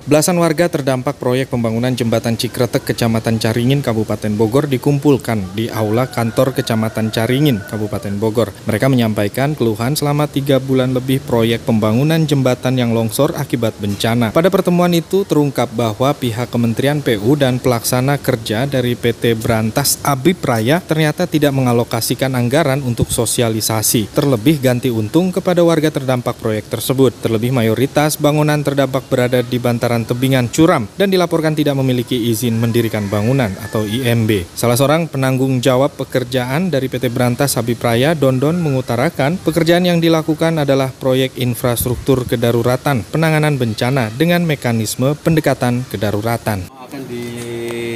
Belasan 0.01 0.41
warga 0.41 0.65
terdampak 0.65 1.21
proyek 1.21 1.53
pembangunan 1.53 1.93
jembatan 1.93 2.33
Cikretek 2.33 2.89
Kecamatan 2.89 3.37
Caringin 3.37 3.85
Kabupaten 3.85 4.33
Bogor 4.33 4.65
dikumpulkan 4.65 5.53
di 5.53 5.69
aula 5.69 6.09
kantor 6.09 6.57
Kecamatan 6.57 7.13
Caringin 7.13 7.61
Kabupaten 7.61 8.17
Bogor. 8.17 8.49
Mereka 8.65 8.89
menyampaikan 8.89 9.53
keluhan 9.53 9.93
selama 9.93 10.25
tiga 10.25 10.57
bulan 10.57 10.97
lebih 10.97 11.21
proyek 11.21 11.69
pembangunan 11.69 12.17
jembatan 12.25 12.81
yang 12.81 12.97
longsor 12.97 13.37
akibat 13.37 13.77
bencana. 13.77 14.33
Pada 14.33 14.49
pertemuan 14.49 14.89
itu 14.89 15.21
terungkap 15.21 15.69
bahwa 15.77 16.17
pihak 16.17 16.49
Kementerian 16.49 17.05
PU 17.05 17.37
dan 17.37 17.61
pelaksana 17.61 18.17
kerja 18.17 18.65
dari 18.65 18.97
PT 18.97 19.37
Berantas 19.37 20.01
Abib 20.01 20.41
Raya 20.41 20.81
ternyata 20.81 21.29
tidak 21.29 21.53
mengalokasikan 21.53 22.33
anggaran 22.33 22.81
untuk 22.81 23.13
sosialisasi. 23.13 24.09
Terlebih 24.17 24.65
ganti 24.65 24.89
untung 24.89 25.29
kepada 25.29 25.61
warga 25.61 25.93
terdampak 25.93 26.41
proyek 26.41 26.73
tersebut. 26.73 27.13
Terlebih 27.21 27.53
mayoritas 27.53 28.17
bangunan 28.17 28.57
terdampak 28.65 29.05
berada 29.05 29.45
di 29.45 29.61
bantaran 29.61 29.90
tebingan 30.07 30.47
curam 30.47 30.87
dan 30.95 31.11
dilaporkan 31.11 31.51
tidak 31.51 31.75
memiliki 31.75 32.15
izin 32.31 32.55
mendirikan 32.55 33.11
bangunan 33.11 33.51
atau 33.59 33.83
IMB. 33.83 34.47
Salah 34.55 34.79
seorang 34.79 35.11
penanggung 35.11 35.59
jawab 35.59 35.91
pekerjaan 35.99 36.71
dari 36.71 36.87
PT 36.87 37.11
Berantas 37.11 37.59
Habib 37.59 37.83
Raya, 37.83 38.15
Dondon, 38.15 38.63
mengutarakan 38.63 39.35
pekerjaan 39.43 39.83
yang 39.83 39.99
dilakukan 39.99 40.63
adalah 40.63 40.87
proyek 40.95 41.35
infrastruktur 41.35 42.23
kedaruratan 42.23 43.03
penanganan 43.11 43.59
bencana 43.59 44.07
dengan 44.15 44.47
mekanisme 44.47 45.19
pendekatan 45.19 45.83
kedaruratan. 45.91 46.71
akan 46.71 47.03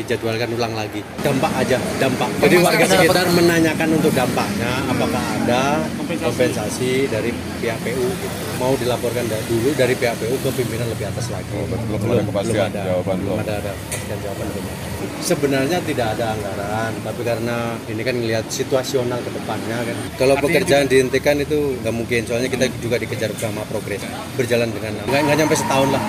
dijadwalkan 0.05 0.49
ulang 0.53 0.73
lagi. 0.77 1.01
Dampak 1.25 1.51
aja 1.57 1.77
dampak. 1.97 2.29
Jadi 2.45 2.55
warga 2.61 2.85
sekitar 2.85 3.25
menanyakan 3.33 3.89
untuk 3.97 4.13
dampaknya 4.13 4.71
apakah 4.85 5.23
ada 5.41 5.81
kompensasi. 6.21 7.09
dari 7.09 7.33
pihak 7.59 7.77
PU 7.81 8.05
gitu. 8.21 8.37
mau 8.61 8.71
dilaporkan 8.77 9.25
da- 9.27 9.41
dulu 9.49 9.73
dari 9.75 9.97
pihak 9.97 10.15
PU 10.21 10.35
ke 10.39 10.49
pimpinan 10.53 10.87
lebih 10.87 11.09
atas 11.09 11.33
lagi. 11.33 11.49
Belum 11.49 12.13
ada 12.13 12.23
kepastian. 12.23 12.69
ada 12.71 12.81
jawaban, 12.87 13.15
belum. 13.19 13.35
Belum. 13.35 13.43
ada, 13.43 13.53
ada 13.59 13.71
kepastian 13.73 14.17
jawaban 14.21 14.47
belum. 14.53 14.63
Ada. 14.65 14.83
sebenarnya 15.15 15.77
tidak 15.81 16.07
ada 16.17 16.25
anggaran 16.37 16.91
tapi 17.01 17.21
karena 17.25 17.57
ini 17.89 18.01
kan 18.05 18.15
melihat 18.15 18.45
situasional 18.47 19.19
ke 19.25 19.31
depannya 19.33 19.77
kan. 19.81 19.97
Kalau 20.21 20.35
pekerjaan 20.37 20.85
dihentikan 20.85 21.35
itu 21.41 21.81
nggak 21.81 21.95
mungkin. 21.95 22.21
Soalnya 22.29 22.49
kita 22.51 22.69
juga 22.77 23.01
dikejar 23.01 23.33
sama 23.41 23.65
progres. 23.65 24.05
Berjalan 24.37 24.69
dengan 24.69 24.93
nggak 25.09 25.21
nggak 25.25 25.37
nyampe 25.41 25.55
setahun 25.57 25.89
lah 25.89 26.03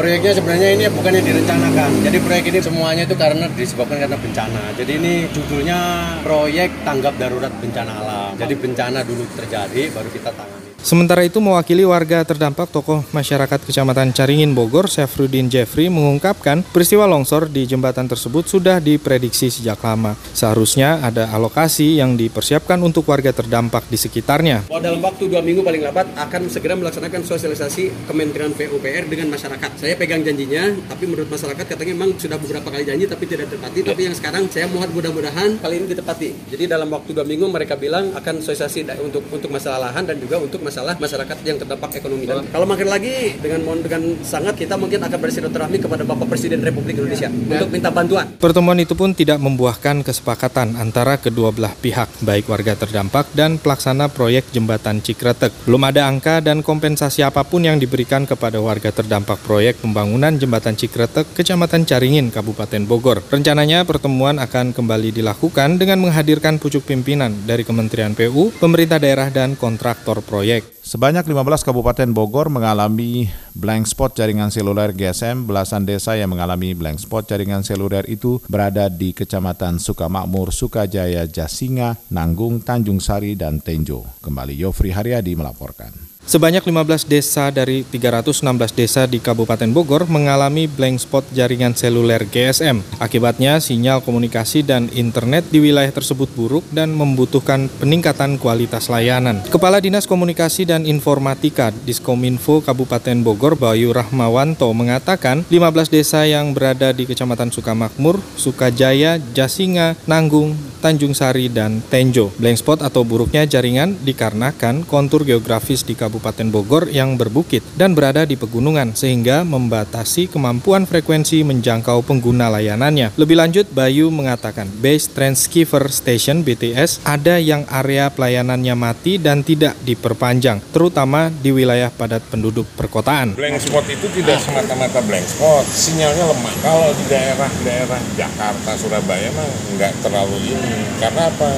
proyeknya 0.00 0.32
sebenarnya 0.32 0.68
ini 0.80 0.84
bukan 0.88 1.12
yang 1.12 1.26
direncanakan. 1.28 1.90
Jadi 2.08 2.18
proyek 2.24 2.44
ini 2.48 2.60
semuanya 2.64 3.02
itu 3.04 3.16
karena 3.20 3.44
disebabkan 3.52 4.00
karena 4.00 4.16
bencana. 4.16 4.62
Jadi 4.80 4.92
ini 4.96 5.12
judulnya 5.28 5.78
proyek 6.24 6.72
tanggap 6.88 7.20
darurat 7.20 7.52
bencana 7.60 7.92
alam. 8.00 8.32
Jadi 8.40 8.56
bencana 8.56 9.04
dulu 9.04 9.28
terjadi 9.36 9.92
baru 9.92 10.08
kita 10.08 10.32
tangani 10.32 10.59
Sementara 10.80 11.20
itu 11.20 11.44
mewakili 11.44 11.84
warga 11.84 12.24
terdampak 12.24 12.72
tokoh 12.72 13.04
masyarakat 13.12 13.60
Kecamatan 13.68 14.16
Caringin 14.16 14.56
Bogor, 14.56 14.88
Syafruddin 14.88 15.52
Jeffrey 15.52 15.92
mengungkapkan 15.92 16.64
peristiwa 16.64 17.04
longsor 17.04 17.52
di 17.52 17.68
jembatan 17.68 18.08
tersebut 18.08 18.48
sudah 18.48 18.80
diprediksi 18.80 19.52
sejak 19.52 19.76
lama. 19.84 20.16
Seharusnya 20.32 21.04
ada 21.04 21.28
alokasi 21.36 22.00
yang 22.00 22.16
dipersiapkan 22.16 22.80
untuk 22.80 23.04
warga 23.12 23.28
terdampak 23.28 23.92
di 23.92 24.00
sekitarnya. 24.00 24.72
Dalam 24.72 25.04
waktu 25.04 25.28
dua 25.28 25.44
minggu 25.44 25.60
paling 25.60 25.84
lambat 25.84 26.16
akan 26.16 26.48
segera 26.48 26.72
melaksanakan 26.80 27.28
sosialisasi 27.28 28.08
Kementerian 28.08 28.56
PUPR 28.56 29.04
dengan 29.04 29.36
masyarakat. 29.36 29.76
Saya 29.76 30.00
pegang 30.00 30.24
janjinya, 30.24 30.64
tapi 30.88 31.04
menurut 31.04 31.28
masyarakat 31.28 31.76
katanya 31.76 31.92
memang 31.92 32.16
sudah 32.16 32.40
beberapa 32.40 32.72
kali 32.72 32.88
janji 32.88 33.04
tapi 33.04 33.28
tidak 33.28 33.52
ditepati. 33.52 33.84
Tapi 33.84 34.00
yang 34.08 34.16
sekarang 34.16 34.48
saya 34.48 34.64
mohon 34.64 34.88
mudah-mudahan 34.96 35.60
kali 35.60 35.76
ini 35.76 35.92
ditepati. 35.92 36.56
Jadi 36.56 36.64
dalam 36.64 36.88
waktu 36.88 37.12
dua 37.12 37.28
minggu 37.28 37.52
mereka 37.52 37.76
bilang 37.76 38.16
akan 38.16 38.40
sosialisasi 38.40 38.88
untuk 39.04 39.28
untuk 39.28 39.52
masalah 39.52 39.92
lahan 39.92 40.08
dan 40.08 40.16
juga 40.16 40.40
untuk 40.40 40.69
masyarakat 40.70 41.36
yang 41.44 41.58
terdampak 41.58 41.98
ekonomi. 41.98 42.24
Dan 42.24 42.46
kalau 42.48 42.66
makin 42.66 42.88
lagi 42.88 43.36
dengan 43.38 43.66
mohon 43.66 43.82
dengan 43.82 44.02
sangat 44.22 44.54
kita 44.56 44.78
mungkin 44.78 45.02
akan 45.02 45.18
bersilaturahmi 45.18 45.78
kepada 45.82 46.02
Bapak 46.06 46.26
Presiden 46.30 46.62
Republik 46.62 46.96
Indonesia 46.98 47.28
untuk 47.28 47.68
minta 47.68 47.90
bantuan. 47.90 48.26
Pertemuan 48.38 48.78
itu 48.78 48.94
pun 48.94 49.12
tidak 49.12 49.38
membuahkan 49.42 50.06
kesepakatan 50.06 50.78
antara 50.78 51.18
kedua 51.18 51.50
belah 51.50 51.74
pihak, 51.74 52.08
baik 52.22 52.46
warga 52.48 52.78
terdampak 52.78 53.28
dan 53.34 53.58
pelaksana 53.58 54.08
proyek 54.10 54.48
jembatan 54.54 55.02
Cikretek. 55.02 55.52
Belum 55.66 55.82
ada 55.86 56.06
angka 56.06 56.40
dan 56.40 56.62
kompensasi 56.64 57.26
apa 57.26 57.42
pun 57.42 57.66
yang 57.66 57.76
diberikan 57.76 58.24
kepada 58.24 58.62
warga 58.62 58.94
terdampak 58.94 59.42
proyek 59.42 59.82
pembangunan 59.82 60.36
jembatan 60.36 60.78
Cikretek, 60.78 61.26
Kecamatan 61.34 61.84
Caringin, 61.88 62.30
Kabupaten 62.30 62.86
Bogor. 62.86 63.24
Rencananya 63.26 63.82
pertemuan 63.82 64.38
akan 64.38 64.72
kembali 64.76 65.10
dilakukan 65.10 65.80
dengan 65.80 66.00
menghadirkan 66.04 66.60
pucuk 66.60 66.86
pimpinan 66.86 67.34
dari 67.44 67.64
Kementerian 67.66 68.14
PU, 68.14 68.52
pemerintah 68.60 69.00
daerah 69.00 69.28
dan 69.32 69.56
kontraktor 69.56 70.20
proyek. 70.22 70.59
Sebanyak 70.66 71.22
15 71.22 71.62
kabupaten 71.62 72.08
Bogor 72.10 72.50
mengalami 72.50 73.30
blank 73.54 73.86
spot 73.86 74.18
jaringan 74.18 74.50
seluler 74.50 74.90
GSM. 74.90 75.46
Belasan 75.46 75.86
desa 75.86 76.18
yang 76.18 76.34
mengalami 76.34 76.74
blank 76.74 76.98
spot 76.98 77.30
jaringan 77.30 77.62
seluler 77.62 78.02
itu 78.10 78.42
berada 78.50 78.90
di 78.90 79.14
Kecamatan 79.14 79.78
Sukamakmur, 79.78 80.50
Sukajaya, 80.50 81.30
Jasinga, 81.30 81.94
Nanggung, 82.10 82.58
Tanjung 82.58 82.98
Sari, 82.98 83.38
dan 83.38 83.62
Tenjo. 83.62 84.02
Kembali 84.18 84.58
Yofri 84.58 84.90
Haryadi 84.90 85.38
melaporkan. 85.38 86.09
Sebanyak 86.30 86.62
15 86.62 87.10
desa 87.10 87.50
dari 87.50 87.82
316 87.82 88.46
desa 88.78 89.02
di 89.10 89.18
Kabupaten 89.18 89.66
Bogor 89.74 90.06
mengalami 90.06 90.70
blank 90.70 91.02
spot 91.02 91.26
jaringan 91.34 91.74
seluler 91.74 92.22
GSM. 92.22 92.86
Akibatnya, 93.02 93.58
sinyal 93.58 93.98
komunikasi 93.98 94.62
dan 94.62 94.86
internet 94.94 95.50
di 95.50 95.58
wilayah 95.58 95.90
tersebut 95.90 96.30
buruk 96.38 96.62
dan 96.70 96.94
membutuhkan 96.94 97.66
peningkatan 97.82 98.38
kualitas 98.38 98.86
layanan. 98.86 99.42
Kepala 99.50 99.82
Dinas 99.82 100.06
Komunikasi 100.06 100.70
dan 100.70 100.86
Informatika 100.86 101.74
Diskominfo 101.82 102.62
Kabupaten 102.62 103.26
Bogor 103.26 103.58
Bayu 103.58 103.90
Rahmawanto 103.90 104.70
mengatakan 104.70 105.42
15 105.50 105.90
desa 105.90 106.30
yang 106.30 106.54
berada 106.54 106.94
di 106.94 107.10
Kecamatan 107.10 107.50
Sukamakmur, 107.50 108.22
Sukajaya, 108.38 109.18
Jasinga, 109.34 109.98
Nanggung, 110.06 110.54
Tanjung 110.78 111.10
Sari, 111.10 111.50
dan 111.50 111.82
Tenjo. 111.90 112.30
Blank 112.38 112.62
spot 112.62 112.86
atau 112.86 113.02
buruknya 113.02 113.42
jaringan 113.50 113.98
dikarenakan 114.06 114.86
kontur 114.86 115.26
geografis 115.26 115.82
di 115.82 115.98
Kabupaten 115.98 116.19
Bogor 116.50 116.90
yang 116.90 117.14
berbukit 117.14 117.64
dan 117.76 117.94
berada 117.94 118.26
di 118.26 118.34
pegunungan 118.34 118.92
sehingga 118.92 119.42
membatasi 119.46 120.28
kemampuan 120.28 120.84
frekuensi 120.84 121.42
menjangkau 121.46 122.02
pengguna 122.04 122.50
layanannya. 122.52 123.14
Lebih 123.16 123.36
lanjut, 123.38 123.66
Bayu 123.70 124.10
mengatakan 124.10 124.66
base 124.80 125.06
transceiver 125.10 125.86
station 125.90 126.42
BTS 126.42 127.04
ada 127.06 127.38
yang 127.38 127.62
area 127.70 128.10
pelayanannya 128.10 128.74
mati 128.74 129.16
dan 129.16 129.46
tidak 129.46 129.78
diperpanjang, 129.86 130.58
terutama 130.74 131.30
di 131.30 131.54
wilayah 131.54 131.92
padat 131.92 132.24
penduduk 132.26 132.66
perkotaan. 132.74 133.38
Blank 133.38 133.62
spot 133.62 133.86
itu 133.86 134.06
tidak 134.20 134.42
semata-mata 134.42 134.98
blank 135.06 135.26
spot, 135.26 135.64
sinyalnya 135.66 136.26
lemah. 136.26 136.54
Kalau 136.60 136.90
di 136.94 137.04
daerah-daerah 137.06 138.00
Jakarta, 138.18 138.70
Surabaya 138.74 139.30
mah 139.32 139.48
nggak 139.78 139.92
terlalu 140.02 140.36
ini 140.50 140.80
karena 140.98 141.30
apa 141.30 141.48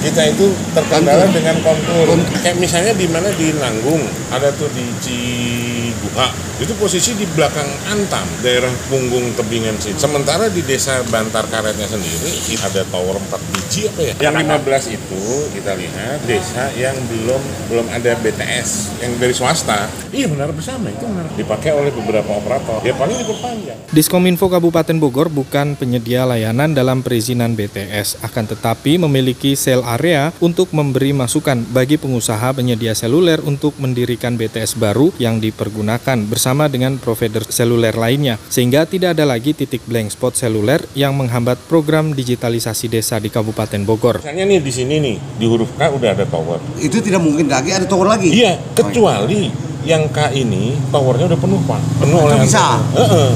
kita 0.00 0.22
itu 0.32 0.46
terkendala 0.72 1.28
dengan 1.28 1.56
kontur 1.60 2.14
kayak 2.40 2.56
misalnya 2.56 2.94
di 2.94 3.04
mana 3.10 3.28
di 3.34 3.52
Nanggung 3.52 3.89
ada 4.30 4.52
tuh 4.54 4.70
di 4.76 4.86
Ciguha. 5.02 6.28
Itu 6.60 6.76
posisi 6.76 7.16
di 7.16 7.24
belakang 7.32 7.66
Antam 7.88 8.28
daerah 8.44 8.68
punggung 8.92 9.32
tebingan 9.32 9.80
sih 9.80 9.96
sementara 9.96 10.52
di 10.52 10.60
desa 10.60 11.00
Bantar 11.08 11.48
Karetnya 11.48 11.88
sendiri 11.88 12.56
ada 12.60 12.84
tower 12.92 13.16
4 13.16 13.50
biji 13.56 13.88
apa 13.88 14.00
ya? 14.04 14.14
Yang 14.28 14.34
15 14.44 14.96
itu 15.00 15.22
kita 15.56 15.72
lihat 15.72 16.18
desa 16.28 16.68
yang 16.76 16.92
belum 17.08 17.42
belum 17.72 17.86
ada 17.88 18.12
BTS 18.20 19.00
yang 19.00 19.16
dari 19.16 19.32
swasta. 19.32 19.88
Iya 20.12 20.28
benar 20.28 20.52
bersama 20.52 20.92
itu 20.92 21.08
benar 21.08 21.32
dipakai 21.32 21.72
oleh 21.72 21.88
beberapa 21.88 22.28
operator. 22.36 22.84
Ya 22.84 22.92
paling 22.92 23.16
diperpanjang 23.24 23.78
Diskominfo 23.90 24.46
Kabupaten 24.46 24.96
Bogor 25.00 25.32
bukan 25.32 25.74
penyedia 25.74 26.28
layanan 26.28 26.76
dalam 26.76 27.00
perizinan 27.00 27.56
BTS 27.56 28.20
akan 28.22 28.44
tetapi 28.52 29.00
memiliki 29.00 29.56
sel 29.56 29.80
area 29.82 30.30
untuk 30.38 30.70
memberi 30.76 31.16
masukan 31.16 31.64
bagi 31.72 31.96
pengusaha 31.96 32.52
penyedia 32.54 32.92
seluler 32.92 33.40
untuk 33.42 33.69
mendirikan 33.78 34.34
BTS 34.34 34.80
baru 34.80 35.12
yang 35.20 35.38
dipergunakan 35.38 36.26
bersama 36.26 36.66
dengan 36.66 36.96
provider 36.96 37.44
seluler 37.46 37.94
lainnya, 37.94 38.40
sehingga 38.48 38.88
tidak 38.88 39.14
ada 39.14 39.28
lagi 39.28 39.52
titik 39.52 39.84
blank 39.86 40.10
spot 40.16 40.34
seluler 40.34 40.82
yang 40.96 41.14
menghambat 41.14 41.60
program 41.70 42.16
digitalisasi 42.16 42.90
desa 42.90 43.20
di 43.20 43.30
Kabupaten 43.30 43.84
Bogor. 43.86 44.24
Misalnya 44.24 44.44
nih 44.48 44.60
di 44.64 44.72
sini 44.72 44.94
nih 44.98 45.16
di 45.38 45.46
huruf 45.46 45.70
K 45.78 45.86
udah 45.92 46.10
ada 46.16 46.24
tower. 46.26 46.58
Itu 46.80 46.98
tidak 47.04 47.22
mungkin 47.22 47.46
lagi 47.46 47.70
ada 47.70 47.86
tower 47.86 48.10
lagi. 48.10 48.32
Iya, 48.32 48.58
kecuali 48.74 49.52
yang 49.84 50.08
K 50.08 50.32
ini 50.36 50.76
towernya 50.90 51.30
udah 51.30 51.40
penuh 51.40 51.60
pak, 51.64 51.80
penuh 52.00 52.18
Itu 52.18 52.26
oleh 52.26 52.36
bisa. 52.44 52.64
Heeh. 52.96 53.30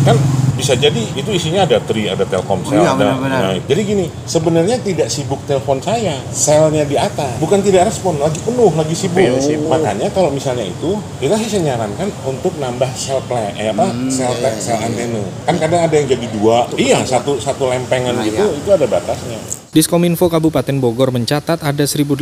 Kan 0.00 0.16
bisa 0.60 0.76
jadi 0.76 1.00
itu 1.16 1.30
isinya 1.32 1.64
ada 1.64 1.80
Tri, 1.80 2.04
ada 2.06 2.28
Telkomsel, 2.28 2.76
Iya, 2.76 2.92
ada. 2.92 2.96
benar-benar. 3.00 3.40
Nah, 3.40 3.56
jadi 3.64 3.80
gini, 3.80 4.06
sebenarnya 4.28 4.76
tidak 4.84 5.08
sibuk 5.08 5.40
telepon 5.48 5.80
saya, 5.80 6.20
selnya 6.30 6.84
di 6.84 7.00
atas, 7.00 7.40
bukan 7.40 7.64
tidak 7.64 7.88
respon, 7.88 8.20
lagi 8.20 8.36
penuh, 8.44 8.68
lagi 8.76 8.92
sibuk. 8.92 9.40
Makanya 9.66 10.12
kalau 10.12 10.28
misalnya 10.28 10.68
itu, 10.68 11.00
kita 11.16 11.40
sih 11.40 11.48
saya 11.48 11.72
nyarankan 11.72 12.12
untuk 12.28 12.52
nambah 12.60 12.90
sel 12.92 13.24
play, 13.24 13.56
eh 13.56 13.72
apa, 13.72 13.88
Hmm, 13.88 14.12
sel 14.12 14.28
iya, 14.36 14.50
sel 14.60 14.76
antena. 14.76 15.24
Kan 15.48 15.56
kadang 15.56 15.80
ada 15.88 15.94
yang 15.96 16.06
jadi 16.06 16.26
dua, 16.36 16.68
iya 16.76 17.00
satu 17.02 17.40
satu 17.40 17.66
lempengan 17.66 18.12
Nah, 18.20 18.26
gitu, 18.26 18.44
iya. 18.44 18.58
itu 18.60 18.68
ada 18.68 18.84
batasnya. 18.84 19.38
Diskominfo 19.70 20.26
Kabupaten 20.26 20.82
Bogor 20.82 21.14
mencatat 21.14 21.62
ada 21.62 21.84
1.800 21.86 22.18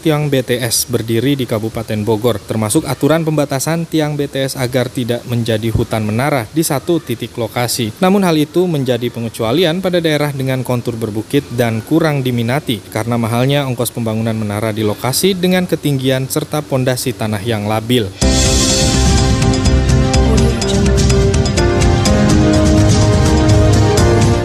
tiang 0.00 0.32
BTS 0.32 0.88
berdiri 0.88 1.36
di 1.36 1.44
Kabupaten 1.44 2.00
Bogor, 2.00 2.40
termasuk 2.40 2.88
aturan 2.88 3.28
pembatasan 3.28 3.84
tiang 3.84 4.16
BTS 4.16 4.56
agar 4.56 4.88
tidak 4.88 5.20
menjadi 5.28 5.68
hutan 5.68 6.08
menara 6.08 6.48
di 6.48 6.64
satu 6.64 6.96
titik 6.96 7.36
lokasi. 7.36 7.92
Namun 8.00 8.24
hal 8.24 8.40
itu 8.40 8.64
menjadi 8.64 9.12
pengecualian 9.12 9.84
pada 9.84 10.00
daerah 10.00 10.32
dengan 10.32 10.64
kontur 10.64 10.96
berbukit 10.96 11.44
dan 11.60 11.84
kurang 11.84 12.24
diminati 12.24 12.80
karena 12.88 13.20
mahalnya 13.20 13.68
ongkos 13.68 13.92
pembangunan 13.92 14.40
menara 14.40 14.72
di 14.72 14.80
lokasi 14.80 15.36
dengan 15.36 15.68
ketinggian 15.68 16.24
serta 16.24 16.64
pondasi 16.64 17.12
tanah 17.12 17.44
yang 17.44 17.68
labil. 17.68 18.08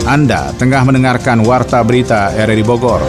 Anda 0.03 0.51
tengah 0.59 0.83
mendengarkan 0.83 1.47
Warta 1.47 1.79
Berita 1.79 2.27
RRI 2.35 2.59
Bogor. 2.67 2.99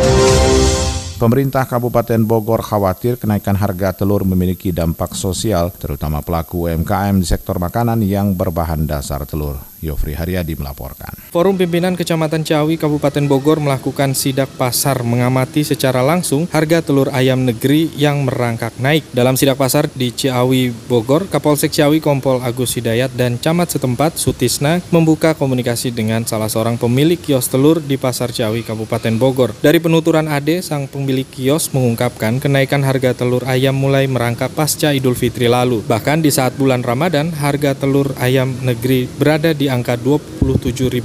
Pemerintah 1.18 1.66
Kabupaten 1.66 2.22
Bogor 2.22 2.62
khawatir 2.62 3.18
kenaikan 3.18 3.58
harga 3.58 3.90
telur 3.90 4.22
memiliki 4.22 4.70
dampak 4.70 5.10
sosial, 5.18 5.74
terutama 5.74 6.22
pelaku 6.22 6.70
UMKM 6.70 7.18
di 7.18 7.26
sektor 7.26 7.58
makanan 7.58 7.98
yang 8.06 8.38
berbahan 8.38 8.86
dasar 8.86 9.26
telur. 9.26 9.73
Yofri 9.84 10.16
Haryadi 10.16 10.56
melaporkan. 10.56 11.12
Forum 11.28 11.60
Pimpinan 11.60 11.98
Kecamatan 11.98 12.46
Ciawi 12.46 12.80
Kabupaten 12.80 13.26
Bogor 13.28 13.60
melakukan 13.60 14.16
sidak 14.16 14.48
pasar 14.56 15.04
mengamati 15.04 15.66
secara 15.66 16.00
langsung 16.00 16.48
harga 16.48 16.80
telur 16.80 17.12
ayam 17.12 17.44
negeri 17.44 17.92
yang 17.98 18.24
merangkak 18.24 18.72
naik. 18.80 19.04
Dalam 19.12 19.36
sidak 19.36 19.60
pasar 19.60 19.90
di 19.92 20.14
Ciawi 20.14 20.70
Bogor, 20.70 21.28
Kapolsek 21.28 21.74
Ciawi 21.74 22.00
Kompol 22.00 22.40
Agus 22.40 22.78
Hidayat 22.78 23.12
dan 23.18 23.36
camat 23.36 23.74
setempat 23.74 24.16
Sutisna 24.16 24.78
membuka 24.94 25.34
komunikasi 25.34 25.90
dengan 25.90 26.22
salah 26.24 26.46
seorang 26.46 26.78
pemilik 26.78 27.18
kios 27.18 27.50
telur 27.50 27.82
di 27.82 27.98
Pasar 27.98 28.30
Ciawi 28.30 28.62
Kabupaten 28.62 29.18
Bogor. 29.18 29.52
Dari 29.58 29.82
penuturan 29.82 30.30
Ade, 30.30 30.62
sang 30.62 30.86
pemilik 30.86 31.26
kios 31.26 31.74
mengungkapkan 31.74 32.38
kenaikan 32.38 32.86
harga 32.86 33.10
telur 33.12 33.42
ayam 33.44 33.74
mulai 33.74 34.06
merangkak 34.06 34.54
pasca 34.54 34.94
Idul 34.94 35.18
Fitri 35.18 35.50
lalu. 35.50 35.82
Bahkan 35.82 36.22
di 36.22 36.30
saat 36.30 36.54
bulan 36.54 36.86
Ramadan, 36.86 37.34
harga 37.34 37.74
telur 37.74 38.14
ayam 38.22 38.54
negeri 38.62 39.10
berada 39.18 39.50
di 39.50 39.66
angka 39.74 39.98
Rp27.000 39.98 41.02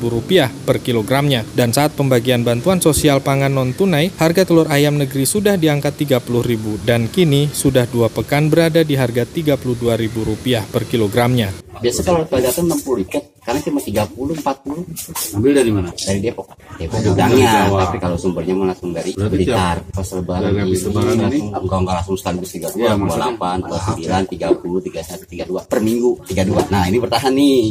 per 0.62 0.78
kilogramnya. 0.86 1.42
Dan 1.50 1.74
saat 1.74 1.98
pembagian 1.98 2.46
bantuan 2.46 2.78
sosial 2.78 3.26
pangan 3.26 3.50
non-tunai, 3.50 4.14
harga 4.22 4.46
telur 4.46 4.70
ayam 4.70 5.02
negeri 5.02 5.26
sudah 5.26 5.58
di 5.58 5.74
angka 5.74 5.90
Rp30.000 5.90 6.86
dan 6.86 7.10
kini 7.10 7.50
sudah 7.50 7.90
dua 7.90 8.14
pekan 8.14 8.54
berada 8.54 8.86
di 8.86 8.94
harga 8.94 9.26
Rp32.000 9.26 10.70
per 10.70 10.86
kilogramnya. 10.86 11.50
Biasa 11.80 12.00
kalau 12.04 12.28
pedagang 12.28 12.70
60 12.70 13.08
ikat, 13.08 13.24
karena 13.50 13.66
cuma 13.66 13.82
30, 13.82 14.46
40. 14.46 15.34
Ambil 15.42 15.52
dari 15.58 15.72
mana? 15.74 15.90
Dari 15.90 16.22
Depok. 16.22 16.54
Depok 16.78 17.02
gudangnya, 17.02 17.66
tapi 17.66 17.98
kalau 17.98 18.14
sumbernya 18.14 18.54
mau 18.54 18.70
langsung 18.70 18.94
dari 18.94 19.10
Berarti 19.18 19.34
Blitar. 19.34 19.82
Pas 19.90 20.06
lebaran 20.14 20.54
ini, 20.54 20.78
lebaran 20.78 21.18
ini? 21.18 21.50
langsung, 21.50 21.66
kalau 21.66 21.82
nggak 21.82 21.98
langsung 21.98 22.16
sekaligus 22.22 22.50
32, 22.54 22.78
Iya, 22.78 22.94
28, 22.94 23.66
maksudnya. 23.66 24.22
29, 24.22 24.38
30, 24.38 24.78
31, 24.86 25.26
32. 25.26 25.62
Per 25.66 25.80
minggu, 25.82 26.12
32. 26.30 26.70
Nah 26.70 26.84
ini 26.86 26.98
bertahan 27.02 27.34
nih. 27.34 27.62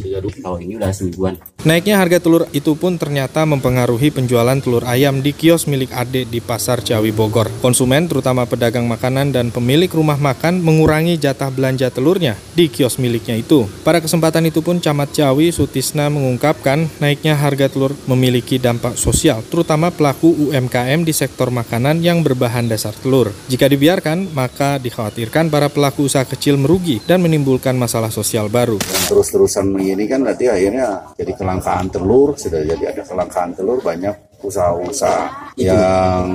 Kalau 0.43 0.59
ini 0.59 0.73
udah 0.75 0.91
semingguan. 0.91 1.35
Naiknya 1.63 2.03
harga 2.03 2.19
telur 2.19 2.51
itu 2.51 2.75
pun 2.75 2.99
ternyata 2.99 3.47
mempengaruhi 3.47 4.11
penjualan 4.11 4.59
telur 4.59 4.83
ayam 4.83 5.23
di 5.23 5.31
kios 5.31 5.71
milik 5.71 5.95
Ade 5.95 6.27
di 6.27 6.43
Pasar 6.43 6.83
Ciawi 6.83 7.15
Bogor. 7.15 7.47
Konsumen, 7.63 8.11
terutama 8.11 8.51
pedagang 8.51 8.91
makanan 8.91 9.31
dan 9.31 9.55
pemilik 9.55 9.91
rumah 9.95 10.19
makan, 10.19 10.59
mengurangi 10.59 11.23
jatah 11.23 11.55
belanja 11.55 11.87
telurnya 11.95 12.35
di 12.59 12.67
kios 12.67 12.99
miliknya 12.99 13.39
itu. 13.39 13.71
Pada 13.87 14.03
kesempatan 14.03 14.51
itu 14.51 14.59
pun 14.59 14.83
Camat 14.83 15.15
Ciawi 15.15 15.55
Sutisna 15.69 16.09
mengungkapkan 16.09 16.89
naiknya 16.97 17.37
harga 17.37 17.69
telur 17.69 17.93
memiliki 18.09 18.57
dampak 18.57 18.97
sosial, 18.97 19.45
terutama 19.53 19.93
pelaku 19.93 20.49
UMKM 20.49 21.05
di 21.05 21.13
sektor 21.13 21.53
makanan 21.53 22.01
yang 22.01 22.25
berbahan 22.25 22.65
dasar 22.73 22.97
telur. 22.97 23.37
Jika 23.53 23.69
dibiarkan, 23.69 24.33
maka 24.33 24.81
dikhawatirkan 24.81 25.53
para 25.53 25.69
pelaku 25.69 26.09
usaha 26.09 26.25
kecil 26.25 26.57
merugi 26.57 27.05
dan 27.05 27.21
menimbulkan 27.21 27.77
masalah 27.77 28.09
sosial 28.09 28.49
baru. 28.49 28.81
terus-terusan 29.09 29.73
begini 29.73 30.05
kan 30.09 30.25
nanti 30.25 30.49
akhirnya 30.49 31.13
jadi 31.17 31.33
kelangkaan 31.37 31.93
telur 31.93 32.37
sudah 32.37 32.65
jadi 32.65 32.97
ada 32.97 33.03
kelangkaan 33.05 33.53
telur 33.53 33.81
banyak 33.85 34.28
usaha-usaha. 34.43 35.51
Yang 35.59 36.27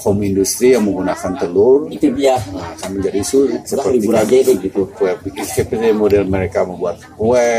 home 0.00 0.20
industry 0.24 0.72
yang 0.72 0.88
menggunakan 0.88 1.32
telur. 1.36 1.84
Itu 1.92 2.08
dia. 2.16 2.40
Nah, 2.56 2.72
akan 2.80 2.90
menjadi 2.96 3.20
sulit 3.20 3.60
Setelah 3.68 3.92
libur 3.92 4.14
aja 4.16 4.32
deh 4.40 4.56
gitu 4.56 4.88
kue 4.96 5.12
seperti 5.44 5.92
model 5.92 6.24
mereka 6.24 6.64
membuat 6.64 6.96
kue 7.12 7.52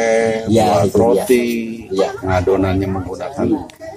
Ya, 0.49 0.81
membuat 0.81 0.89
itu 0.89 0.97
roti? 0.97 1.45
Ya. 1.93 2.09
nah, 2.25 2.41
adonannya 2.41 2.87
menggunakan 2.89 3.45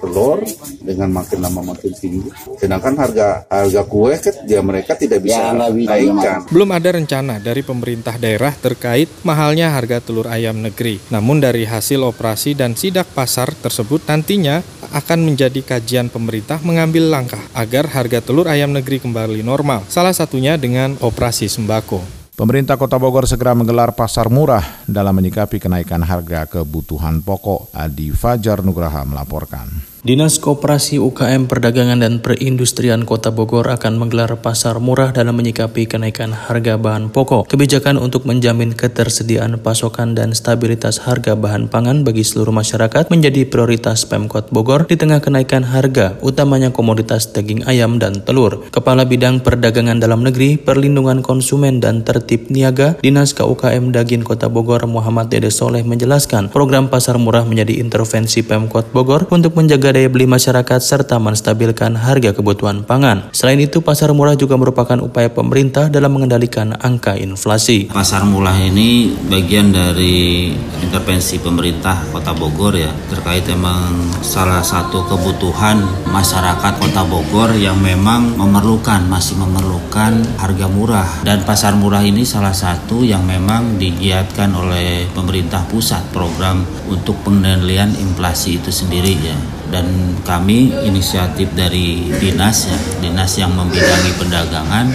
telur 0.03 0.39
dengan 0.85 1.09
makin 1.09 1.39
lama 1.41 1.61
makin 1.73 1.91
tinggi. 1.97 2.29
Sedangkan 2.61 2.93
harga 2.93 3.49
harga 3.49 3.81
kue 3.89 4.13
kan 4.21 4.35
dia 4.45 4.61
mereka 4.61 4.93
tidak 4.93 5.25
bisa 5.25 5.49
Ya, 5.49 5.57
naikkan. 5.57 6.45
Belum 6.53 6.69
ada 6.69 6.89
rencana 6.93 7.41
dari 7.41 7.65
pemerintah 7.65 8.21
daerah 8.21 8.53
terkait 8.53 9.09
mahalnya 9.25 9.73
harga 9.73 9.97
telur 9.97 10.29
ayam 10.29 10.61
negeri. 10.61 11.01
Namun 11.09 11.41
dari 11.41 11.65
hasil 11.65 12.05
operasi 12.05 12.53
dan 12.53 12.77
sidak 12.77 13.09
pasar 13.17 13.49
tersebut 13.57 14.05
nantinya 14.05 14.61
akan 14.93 15.33
menjadi 15.33 15.59
kajian 15.65 15.94
pemerintah 16.11 16.59
mengambil 16.59 17.07
langkah 17.07 17.39
agar 17.55 17.87
harga 17.87 18.19
telur 18.19 18.51
ayam 18.51 18.75
negeri 18.75 18.99
kembali 18.99 19.39
normal. 19.39 19.87
Salah 19.87 20.11
satunya 20.11 20.59
dengan 20.59 20.99
operasi 20.99 21.47
sembako. 21.47 22.03
Pemerintah 22.35 22.75
Kota 22.75 22.99
Bogor 22.99 23.23
segera 23.23 23.55
menggelar 23.55 23.95
pasar 23.95 24.27
murah 24.27 24.83
dalam 24.83 25.15
menyikapi 25.15 25.55
kenaikan 25.55 26.03
harga 26.03 26.43
kebutuhan 26.43 27.23
pokok. 27.23 27.71
Adi 27.71 28.11
Fajar 28.11 28.59
Nugraha 28.59 29.07
melaporkan. 29.07 29.94
Dinas 30.05 30.37
Koperasi 30.37 31.01
UKM 31.01 31.49
Perdagangan 31.49 31.97
dan 31.97 32.21
Perindustrian 32.21 33.09
Kota 33.09 33.33
Bogor 33.33 33.65
akan 33.73 33.97
menggelar 33.97 34.37
pasar 34.37 34.77
murah 34.77 35.09
dalam 35.09 35.33
menyikapi 35.33 35.89
kenaikan 35.89 36.29
harga 36.29 36.77
bahan 36.77 37.09
pokok. 37.09 37.49
Kebijakan 37.49 37.97
untuk 37.97 38.29
menjamin 38.29 38.77
ketersediaan 38.77 39.57
pasokan 39.57 40.13
dan 40.13 40.37
stabilitas 40.37 41.01
harga 41.01 41.33
bahan 41.33 41.73
pangan 41.73 42.05
bagi 42.05 42.21
seluruh 42.21 42.53
masyarakat 42.53 43.09
menjadi 43.09 43.49
prioritas 43.49 44.05
Pemkot 44.05 44.53
Bogor 44.53 44.85
di 44.85 44.93
tengah 44.93 45.25
kenaikan 45.25 45.65
harga, 45.65 46.21
utamanya 46.21 46.69
komoditas 46.69 47.33
daging 47.33 47.65
ayam 47.65 47.97
dan 47.97 48.21
telur. 48.21 48.61
Kepala 48.69 49.09
Bidang 49.09 49.41
Perdagangan 49.41 49.97
Dalam 49.97 50.21
Negeri, 50.21 50.61
Perlindungan 50.61 51.25
Konsumen 51.25 51.81
dan 51.81 52.05
Tertib 52.05 52.53
Niaga, 52.53 52.93
Dinas 53.01 53.33
KUKM 53.33 53.89
Daging 53.89 54.21
Kota 54.21 54.53
Bogor 54.53 54.85
Muhammad 54.85 55.33
Dede 55.33 55.49
Soleh 55.49 55.81
menjelaskan, 55.81 56.53
program 56.53 56.93
pasar 56.93 57.17
murah 57.17 57.41
menjadi 57.41 57.81
intervensi 57.81 58.45
Pemkot 58.45 58.93
Bogor 58.93 59.25
untuk 59.33 59.57
menjaga 59.57 59.94
daya 59.95 60.11
beli 60.11 60.27
masyarakat 60.27 60.83
serta 60.83 61.15
menstabilkan 61.23 61.95
harga 61.95 62.35
kebutuhan 62.35 62.83
pangan. 62.83 63.31
Selain 63.31 63.63
itu, 63.63 63.79
pasar 63.79 64.11
murah 64.11 64.35
juga 64.35 64.59
merupakan 64.59 64.99
upaya 64.99 65.31
pemerintah 65.31 65.87
dalam 65.87 66.11
mengendalikan 66.11 66.75
angka 66.75 67.15
inflasi. 67.15 67.87
Pasar 67.87 68.27
murah 68.27 68.59
ini 68.59 69.15
bagian 69.31 69.71
dari 69.71 70.51
intervensi 70.83 71.39
pemerintah 71.39 72.03
Kota 72.11 72.35
Bogor 72.35 72.75
ya 72.75 72.91
terkait 73.07 73.47
emang 73.47 73.95
salah 74.19 74.59
satu 74.59 75.07
kebutuhan 75.07 75.79
masyarakat 76.11 76.73
Kota 76.75 77.07
Bogor 77.07 77.55
yang 77.55 77.79
memang 77.79 78.35
memerlukan 78.35 79.07
masih 79.07 79.39
memerlukan 79.39 80.19
harga 80.41 80.67
murah 80.67 81.07
dan 81.23 81.47
pasar 81.47 81.77
murah 81.79 82.03
ini 82.03 82.27
salah 82.27 82.53
satu 82.53 83.05
yang 83.05 83.23
memang 83.23 83.79
digiatkan 83.79 84.51
oleh 84.51 85.07
pemerintah 85.13 85.63
pusat 85.69 86.01
program 86.11 86.65
untuk 86.89 87.15
pengendalian 87.23 87.95
inflasi 87.95 88.59
itu 88.59 88.69
sendiri 88.73 89.13
ya 89.21 89.37
dan 89.73 89.84
kami 90.25 90.73
inisiatif 90.83 91.53
dari 91.53 92.11
dinas 92.19 92.67
ya 92.67 92.77
dinas 93.01 93.31
yang 93.37 93.53
membidangi 93.53 94.11
perdagangan 94.17 94.85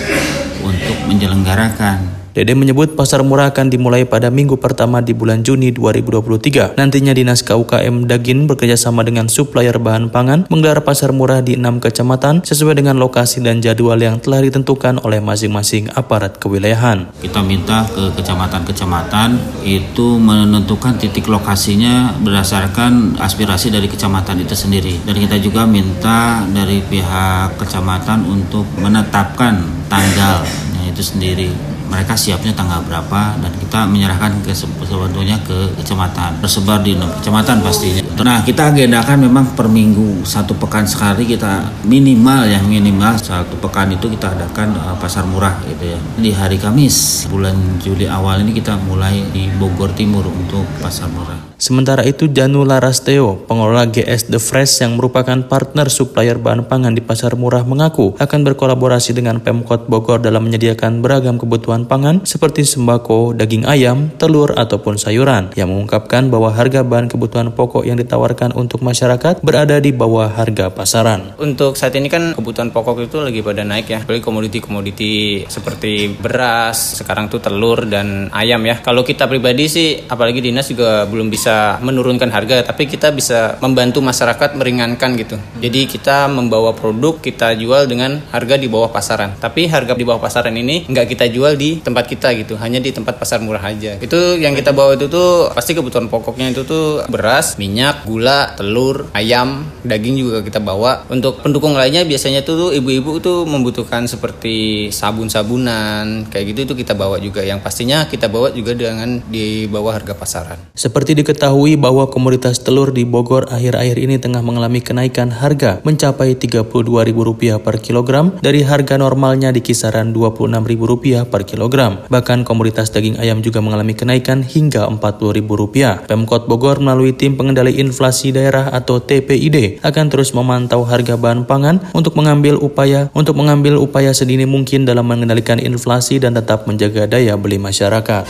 untuk 0.62 0.96
menyelenggarakan 1.06 2.19
Dede 2.30 2.54
menyebut 2.54 2.94
pasar 2.94 3.26
murah 3.26 3.50
akan 3.50 3.74
dimulai 3.74 4.06
pada 4.06 4.30
minggu 4.30 4.54
pertama 4.54 5.02
di 5.02 5.10
bulan 5.10 5.42
Juni 5.42 5.74
2023. 5.74 6.78
Nantinya 6.78 7.10
Dinas 7.10 7.42
KUKM 7.42 8.06
Dagin 8.06 8.46
bekerjasama 8.46 9.02
dengan 9.02 9.26
supplier 9.26 9.74
bahan 9.82 10.14
pangan 10.14 10.46
menggelar 10.46 10.86
pasar 10.86 11.10
murah 11.10 11.42
di 11.42 11.58
enam 11.58 11.82
kecamatan 11.82 12.46
sesuai 12.46 12.78
dengan 12.78 13.02
lokasi 13.02 13.42
dan 13.42 13.58
jadwal 13.58 13.98
yang 13.98 14.22
telah 14.22 14.46
ditentukan 14.46 15.02
oleh 15.02 15.18
masing-masing 15.18 15.90
aparat 15.98 16.38
kewilayahan. 16.38 17.10
Kita 17.18 17.42
minta 17.42 17.82
ke 17.90 18.14
kecamatan-kecamatan 18.14 19.34
itu 19.66 20.14
menentukan 20.22 21.02
titik 21.02 21.26
lokasinya 21.26 22.14
berdasarkan 22.22 23.18
aspirasi 23.18 23.74
dari 23.74 23.90
kecamatan 23.90 24.38
itu 24.38 24.54
sendiri. 24.54 25.02
Dan 25.02 25.18
kita 25.18 25.34
juga 25.42 25.66
minta 25.66 26.46
dari 26.46 26.78
pihak 26.78 27.58
kecamatan 27.58 28.22
untuk 28.22 28.70
menetapkan 28.78 29.58
tanggalnya 29.90 30.94
itu 30.94 31.02
sendiri 31.02 31.79
mereka 31.90 32.14
siapnya 32.14 32.54
tanggal 32.54 32.80
berapa 32.86 33.36
dan 33.42 33.52
kita 33.58 33.84
menyerahkan 33.90 34.38
ke 34.46 34.54
sebetulnya 34.54 35.36
ke 35.42 35.74
kecamatan 35.82 36.38
tersebar 36.38 36.80
di 36.86 36.94
enam 36.94 37.10
kecamatan 37.18 37.60
pastinya. 37.60 38.02
Nah 38.22 38.46
kita 38.46 38.70
agendakan 38.70 39.26
memang 39.26 39.58
per 39.58 39.66
minggu 39.66 40.22
satu 40.22 40.54
pekan 40.54 40.86
sekali 40.86 41.26
kita 41.26 41.66
minimal 41.82 42.46
ya 42.46 42.62
minimal 42.62 43.18
satu 43.18 43.58
pekan 43.58 43.90
itu 43.90 44.06
kita 44.06 44.38
adakan 44.38 44.78
uh, 44.78 44.96
pasar 44.96 45.26
murah 45.26 45.58
gitu 45.66 45.90
ya 45.90 45.98
di 46.16 46.30
hari 46.30 46.56
Kamis 46.56 47.26
bulan 47.26 47.82
Juli 47.82 48.06
awal 48.06 48.46
ini 48.46 48.54
kita 48.54 48.78
mulai 48.86 49.26
di 49.34 49.50
Bogor 49.58 49.90
Timur 49.92 50.22
untuk 50.30 50.62
pasar 50.78 51.10
murah. 51.10 51.49
Sementara 51.60 52.00
itu 52.08 52.24
Janu 52.24 52.64
Larasteo, 52.64 53.44
pengelola 53.44 53.84
GS 53.84 54.32
The 54.32 54.40
Fresh 54.40 54.80
yang 54.80 54.96
merupakan 54.96 55.44
partner 55.44 55.92
supplier 55.92 56.40
bahan 56.40 56.64
pangan 56.64 56.96
di 56.96 57.04
pasar 57.04 57.36
murah 57.36 57.68
mengaku 57.68 58.16
akan 58.16 58.48
berkolaborasi 58.48 59.12
dengan 59.12 59.44
Pemkot 59.44 59.84
Bogor 59.84 60.24
dalam 60.24 60.48
menyediakan 60.48 61.04
beragam 61.04 61.36
kebutuhan 61.36 61.84
pangan 61.84 62.24
seperti 62.24 62.64
sembako, 62.64 63.36
daging 63.36 63.68
ayam, 63.68 64.08
telur 64.16 64.56
ataupun 64.56 64.96
sayuran. 64.96 65.52
Yang 65.52 65.68
mengungkapkan 65.68 66.32
bahwa 66.32 66.48
harga 66.48 66.80
bahan 66.80 67.12
kebutuhan 67.12 67.52
pokok 67.52 67.84
yang 67.84 68.00
ditawarkan 68.00 68.56
untuk 68.56 68.80
masyarakat 68.80 69.44
berada 69.44 69.76
di 69.84 69.92
bawah 69.92 70.32
harga 70.32 70.72
pasaran. 70.72 71.36
Untuk 71.36 71.76
saat 71.76 71.92
ini 71.92 72.08
kan 72.08 72.32
kebutuhan 72.40 72.72
pokok 72.72 73.04
itu 73.04 73.20
lagi 73.20 73.44
pada 73.44 73.68
naik 73.68 73.92
ya, 73.92 74.00
apalagi 74.00 74.24
komoditi-komoditi 74.24 75.44
seperti 75.44 76.08
beras, 76.16 77.04
sekarang 77.04 77.28
tuh 77.28 77.44
telur 77.44 77.84
dan 77.84 78.32
ayam 78.32 78.64
ya. 78.64 78.80
Kalau 78.80 79.04
kita 79.04 79.28
pribadi 79.28 79.68
sih, 79.68 80.08
apalagi 80.08 80.40
dinas 80.40 80.64
juga 80.72 81.04
belum 81.04 81.28
bisa 81.28 81.49
bisa 81.50 81.82
menurunkan 81.82 82.30
harga, 82.30 82.62
tapi 82.62 82.86
kita 82.86 83.10
bisa 83.10 83.58
membantu 83.58 83.98
masyarakat 83.98 84.54
meringankan 84.54 85.18
gitu. 85.18 85.34
Jadi 85.58 85.90
kita 85.90 86.30
membawa 86.30 86.70
produk 86.70 87.18
kita 87.18 87.58
jual 87.58 87.90
dengan 87.90 88.22
harga 88.30 88.54
di 88.54 88.70
bawah 88.70 88.86
pasaran. 88.94 89.34
Tapi 89.34 89.66
harga 89.66 89.98
di 89.98 90.06
bawah 90.06 90.22
pasaran 90.22 90.54
ini 90.54 90.86
nggak 90.86 91.10
kita 91.10 91.26
jual 91.26 91.58
di 91.58 91.82
tempat 91.82 92.06
kita 92.06 92.30
gitu, 92.38 92.54
hanya 92.62 92.78
di 92.78 92.94
tempat 92.94 93.18
pasar 93.18 93.42
murah 93.42 93.66
aja. 93.66 93.98
Itu 93.98 94.38
yang 94.38 94.54
kita 94.54 94.70
bawa 94.70 94.94
itu 94.94 95.10
tuh 95.10 95.50
pasti 95.50 95.74
kebutuhan 95.74 96.06
pokoknya 96.06 96.54
itu 96.54 96.62
tuh 96.62 97.02
beras, 97.10 97.58
minyak, 97.58 98.06
gula, 98.06 98.54
telur, 98.54 99.10
ayam, 99.10 99.66
daging 99.82 100.22
juga 100.22 100.46
kita 100.46 100.62
bawa. 100.62 101.02
Untuk 101.10 101.42
pendukung 101.42 101.74
lainnya 101.74 102.06
biasanya 102.06 102.46
tuh 102.46 102.70
ibu-ibu 102.70 103.18
tuh 103.18 103.42
membutuhkan 103.42 104.06
seperti 104.06 104.86
sabun-sabunan 104.94 106.30
kayak 106.30 106.54
gitu 106.54 106.70
itu 106.70 106.86
kita 106.86 106.94
bawa 106.94 107.18
juga. 107.18 107.42
Yang 107.42 107.66
pastinya 107.66 108.06
kita 108.06 108.30
bawa 108.30 108.54
juga 108.54 108.78
dengan 108.78 109.18
di 109.26 109.66
bawah 109.66 109.98
harga 109.98 110.14
pasaran. 110.14 110.70
Seperti 110.78 111.18
diketahui 111.18 111.39
diketahui 111.40 111.80
bahwa 111.80 112.04
komoditas 112.12 112.60
telur 112.60 112.92
di 112.92 113.08
Bogor 113.08 113.48
akhir-akhir 113.48 113.96
ini 113.96 114.20
tengah 114.20 114.44
mengalami 114.44 114.84
kenaikan 114.84 115.32
harga 115.32 115.80
mencapai 115.88 116.36
Rp32.000 116.36 117.56
per 117.64 117.80
kilogram 117.80 118.36
dari 118.44 118.60
harga 118.60 119.00
normalnya 119.00 119.48
di 119.48 119.64
kisaran 119.64 120.12
Rp26.000 120.12 121.24
per 121.32 121.48
kilogram. 121.48 122.04
Bahkan 122.12 122.44
komoditas 122.44 122.92
daging 122.92 123.16
ayam 123.16 123.40
juga 123.40 123.64
mengalami 123.64 123.96
kenaikan 123.96 124.44
hingga 124.44 124.84
Rp40.000. 125.00 126.04
Pemkot 126.04 126.44
Bogor 126.44 126.76
melalui 126.76 127.16
Tim 127.16 127.40
Pengendali 127.40 127.80
Inflasi 127.80 128.36
Daerah 128.36 128.68
atau 128.76 129.00
TPID 129.00 129.80
akan 129.80 130.12
terus 130.12 130.36
memantau 130.36 130.84
harga 130.84 131.16
bahan 131.16 131.48
pangan 131.48 131.80
untuk 131.96 132.20
mengambil 132.20 132.60
upaya 132.60 133.08
untuk 133.16 133.40
mengambil 133.40 133.80
upaya 133.80 134.12
sedini 134.12 134.44
mungkin 134.44 134.84
dalam 134.84 135.08
mengendalikan 135.08 135.56
inflasi 135.56 136.20
dan 136.20 136.36
tetap 136.36 136.68
menjaga 136.68 137.08
daya 137.08 137.32
beli 137.40 137.56
masyarakat. 137.56 138.28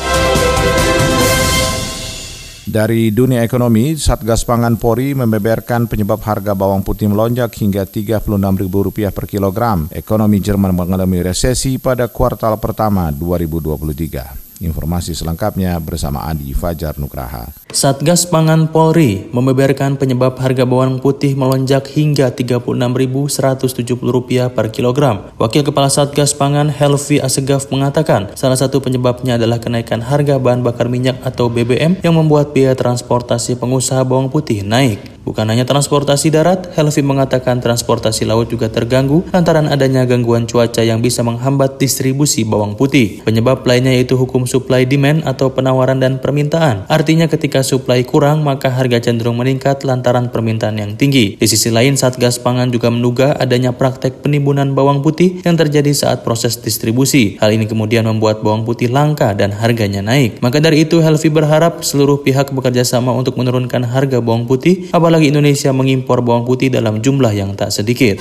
Dari 2.68 3.08
dunia 3.08 3.40
ekonomi, 3.40 3.96
Satgas 3.96 4.44
Pangan 4.44 4.76
Polri 4.76 5.16
membeberkan 5.16 5.88
penyebab 5.88 6.20
harga 6.20 6.52
bawang 6.52 6.84
putih 6.84 7.08
melonjak 7.08 7.56
hingga 7.56 7.88
Rp36.000 7.88 9.08
per 9.16 9.24
kilogram. 9.24 9.88
Ekonomi 9.88 10.44
Jerman 10.44 10.76
mengalami 10.76 11.24
resesi 11.24 11.80
pada 11.80 12.12
kuartal 12.12 12.60
pertama 12.60 13.08
2023. 13.08 14.49
Informasi 14.60 15.16
selengkapnya 15.16 15.80
bersama 15.80 16.28
Adi 16.28 16.52
Fajar 16.52 17.00
Nugraha. 17.00 17.48
Satgas 17.72 18.28
Pangan 18.28 18.68
Polri 18.68 19.24
membeberkan 19.32 19.96
penyebab 19.96 20.36
harga 20.36 20.68
bawang 20.68 21.00
putih 21.00 21.32
melonjak 21.32 21.88
hingga 21.88 22.28
Rp36.170 22.28 24.52
per 24.52 24.68
kilogram. 24.68 25.32
Wakil 25.40 25.64
Kepala 25.64 25.88
Satgas 25.88 26.36
Pangan 26.36 26.68
Helvi 26.68 27.24
Asegaf 27.24 27.72
mengatakan 27.72 28.36
salah 28.36 28.60
satu 28.60 28.84
penyebabnya 28.84 29.40
adalah 29.40 29.56
kenaikan 29.56 30.04
harga 30.04 30.36
bahan 30.36 30.60
bakar 30.60 30.92
minyak 30.92 31.16
atau 31.24 31.48
BBM 31.48 31.96
yang 32.04 32.20
membuat 32.20 32.52
biaya 32.52 32.76
transportasi 32.76 33.56
pengusaha 33.56 34.04
bawang 34.04 34.28
putih 34.28 34.60
naik. 34.60 35.20
Bukan 35.20 35.46
hanya 35.46 35.68
transportasi 35.68 36.32
darat, 36.32 36.72
Helvi 36.74 37.04
mengatakan 37.04 37.60
transportasi 37.60 38.24
laut 38.26 38.50
juga 38.50 38.72
terganggu 38.72 39.22
lantaran 39.30 39.68
adanya 39.68 40.08
gangguan 40.08 40.48
cuaca 40.48 40.82
yang 40.82 41.04
bisa 41.04 41.20
menghambat 41.20 41.78
distribusi 41.78 42.42
bawang 42.42 42.74
putih. 42.74 43.22
Penyebab 43.22 43.62
lainnya 43.62 43.94
yaitu 43.94 44.18
hukum 44.18 44.48
supply 44.50 44.82
demand 44.82 45.22
atau 45.22 45.54
penawaran 45.54 46.02
dan 46.02 46.18
permintaan. 46.18 46.90
Artinya 46.90 47.30
ketika 47.30 47.62
supply 47.62 48.02
kurang 48.02 48.42
maka 48.42 48.66
harga 48.66 48.98
cenderung 48.98 49.38
meningkat 49.38 49.86
lantaran 49.86 50.26
permintaan 50.34 50.82
yang 50.82 50.98
tinggi. 50.98 51.38
Di 51.38 51.46
sisi 51.46 51.70
lain 51.70 51.94
Satgas 51.94 52.42
Pangan 52.42 52.74
juga 52.74 52.90
menduga 52.90 53.38
adanya 53.38 53.70
praktek 53.70 54.26
penimbunan 54.26 54.74
bawang 54.74 55.06
putih 55.06 55.38
yang 55.46 55.54
terjadi 55.54 55.94
saat 55.94 56.26
proses 56.26 56.58
distribusi. 56.58 57.38
Hal 57.38 57.54
ini 57.54 57.70
kemudian 57.70 58.10
membuat 58.10 58.42
bawang 58.42 58.66
putih 58.66 58.90
langka 58.90 59.30
dan 59.38 59.54
harganya 59.54 60.02
naik. 60.02 60.42
Maka 60.42 60.58
dari 60.58 60.82
itu 60.82 60.98
Helvi 60.98 61.30
berharap 61.30 61.86
seluruh 61.86 62.26
pihak 62.26 62.50
bekerja 62.50 62.82
sama 62.82 63.14
untuk 63.14 63.38
menurunkan 63.38 63.86
harga 63.86 64.18
bawang 64.18 64.50
putih 64.50 64.90
apalagi 64.90 65.30
Indonesia 65.30 65.70
mengimpor 65.70 66.18
bawang 66.26 66.42
putih 66.42 66.74
dalam 66.74 66.98
jumlah 66.98 67.30
yang 67.30 67.54
tak 67.54 67.70
sedikit. 67.70 68.18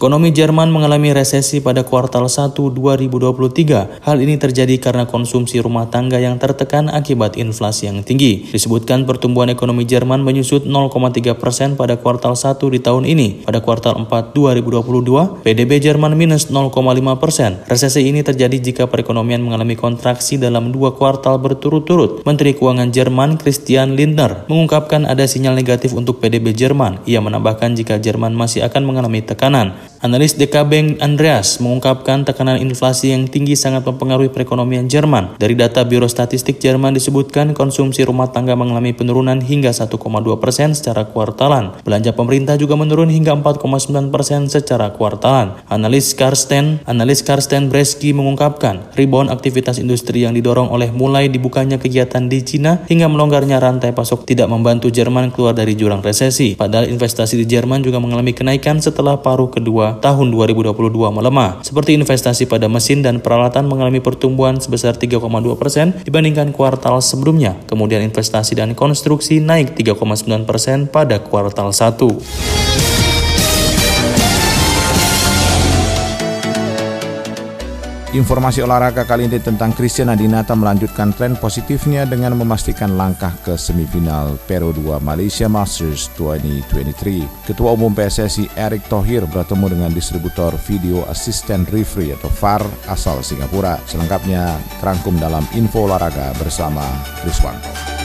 Ekonomi 0.00 0.32
Jerman 0.32 0.72
mengalami 0.72 1.12
resesi 1.12 1.60
pada 1.60 1.84
kuartal 1.84 2.24
1 2.24 2.56
2023. 2.56 4.00
Hal 4.00 4.16
ini 4.24 4.40
terjadi 4.40 4.80
karena 4.80 5.04
konsumsi 5.04 5.60
rumah 5.60 5.92
tangga 5.92 6.16
yang 6.16 6.40
tertekan 6.40 6.88
akibat 6.88 7.36
inflasi 7.36 7.92
yang 7.92 8.00
tinggi. 8.00 8.48
Disebutkan 8.48 9.04
pertumbuhan 9.04 9.52
ekonomi 9.52 9.84
Jerman 9.84 10.24
menyusut 10.24 10.64
0,3 10.64 11.36
persen 11.36 11.76
pada 11.76 12.00
kuartal 12.00 12.32
1 12.32 12.72
di 12.72 12.80
tahun 12.80 13.04
ini. 13.04 13.44
Pada 13.44 13.60
kuartal 13.60 14.00
4 14.08 14.32
2022, 14.32 15.44
PDB 15.44 15.84
Jerman 15.84 16.16
minus 16.16 16.48
0,5 16.48 17.20
persen. 17.20 17.60
Resesi 17.68 18.08
ini 18.08 18.24
terjadi 18.24 18.56
jika 18.56 18.88
perekonomian 18.88 19.44
mengalami 19.44 19.76
kontraksi 19.76 20.40
dalam 20.40 20.72
dua 20.72 20.96
kuartal 20.96 21.36
berturut-turut. 21.36 22.24
Menteri 22.24 22.56
Keuangan 22.56 22.88
Jerman 22.88 23.36
Christian 23.36 24.00
Lindner 24.00 24.48
mengungkapkan 24.48 25.04
ada 25.04 25.28
sinyal 25.28 25.52
negatif 25.52 25.92
untuk 25.92 26.24
PDB 26.24 26.56
Jerman. 26.56 27.04
Ia 27.04 27.20
menambahkan 27.20 27.76
jika 27.76 28.00
Jerman 28.00 28.32
masih 28.32 28.64
akan 28.64 28.88
mengalami 28.88 29.20
tekanan. 29.20 29.89
Analis 30.00 30.32
DK 30.32 30.64
Andreas 31.04 31.60
mengungkapkan 31.60 32.24
tekanan 32.24 32.56
inflasi 32.56 33.12
yang 33.12 33.28
tinggi 33.28 33.52
sangat 33.52 33.84
mempengaruhi 33.84 34.32
perekonomian 34.32 34.88
Jerman. 34.88 35.36
Dari 35.36 35.52
data 35.52 35.84
Biro 35.84 36.08
Statistik 36.08 36.56
Jerman 36.56 36.96
disebutkan 36.96 37.52
konsumsi 37.52 38.08
rumah 38.08 38.32
tangga 38.32 38.56
mengalami 38.56 38.96
penurunan 38.96 39.44
hingga 39.44 39.68
1,2 39.76 39.92
persen 40.40 40.72
secara 40.72 41.04
kuartalan. 41.04 41.84
Belanja 41.84 42.16
pemerintah 42.16 42.56
juga 42.56 42.80
menurun 42.80 43.12
hingga 43.12 43.36
4,9 43.36 44.08
persen 44.08 44.48
secara 44.48 44.88
kuartalan. 44.96 45.60
Analis 45.68 46.16
Karsten, 46.16 46.80
analis 46.88 47.20
Karsten 47.20 47.68
Breski 47.68 48.16
mengungkapkan 48.16 48.96
rebound 48.96 49.28
aktivitas 49.28 49.76
industri 49.76 50.24
yang 50.24 50.32
didorong 50.32 50.72
oleh 50.72 50.88
mulai 50.96 51.28
dibukanya 51.28 51.76
kegiatan 51.76 52.24
di 52.24 52.40
Cina 52.40 52.88
hingga 52.88 53.04
melonggarnya 53.04 53.60
rantai 53.60 53.92
pasok 53.92 54.24
tidak 54.24 54.48
membantu 54.48 54.88
Jerman 54.88 55.28
keluar 55.28 55.52
dari 55.52 55.76
jurang 55.76 56.00
resesi. 56.00 56.56
Padahal 56.56 56.88
investasi 56.88 57.36
di 57.36 57.44
Jerman 57.44 57.84
juga 57.84 58.00
mengalami 58.00 58.32
kenaikan 58.32 58.80
setelah 58.80 59.20
paruh 59.20 59.52
kedua 59.52 59.89
tahun 59.98 60.30
2022 60.30 60.76
melemah, 60.94 61.58
seperti 61.66 61.98
investasi 61.98 62.46
pada 62.46 62.70
mesin 62.70 63.02
dan 63.02 63.18
peralatan 63.18 63.66
mengalami 63.66 63.98
pertumbuhan 63.98 64.62
sebesar 64.62 64.94
3,2 64.94 65.26
persen 65.58 65.90
dibandingkan 66.06 66.54
kuartal 66.54 67.02
sebelumnya. 67.02 67.58
Kemudian 67.66 68.06
investasi 68.06 68.54
dan 68.54 68.78
konstruksi 68.78 69.42
naik 69.42 69.74
3,9 69.74 70.46
persen 70.46 70.86
pada 70.86 71.18
kuartal 71.18 71.74
1. 71.74 72.99
Informasi 78.10 78.58
olahraga 78.58 79.06
kali 79.06 79.30
ini 79.30 79.38
tentang 79.38 79.70
Christian 79.70 80.10
Adinata 80.10 80.50
melanjutkan 80.58 81.14
tren 81.14 81.38
positifnya 81.38 82.02
dengan 82.02 82.34
memastikan 82.34 82.98
langkah 82.98 83.30
ke 83.46 83.54
semifinal 83.54 84.34
Peru 84.50 84.74
2 84.74 84.98
Malaysia 84.98 85.46
Masters 85.46 86.10
2023. 86.18 87.46
Ketua 87.46 87.70
Umum 87.78 87.94
PSSI 87.94 88.50
Erick 88.58 88.82
Thohir 88.90 89.30
bertemu 89.30 89.78
dengan 89.78 89.90
distributor 89.94 90.50
video 90.66 91.06
assistant 91.06 91.70
referee 91.70 92.10
atau 92.18 92.34
VAR 92.34 92.66
asal 92.90 93.22
Singapura. 93.22 93.78
Selengkapnya 93.86 94.58
terangkum 94.82 95.14
dalam 95.14 95.46
info 95.54 95.86
olahraga 95.86 96.34
bersama 96.34 96.82
Kriswanto. 97.22 97.99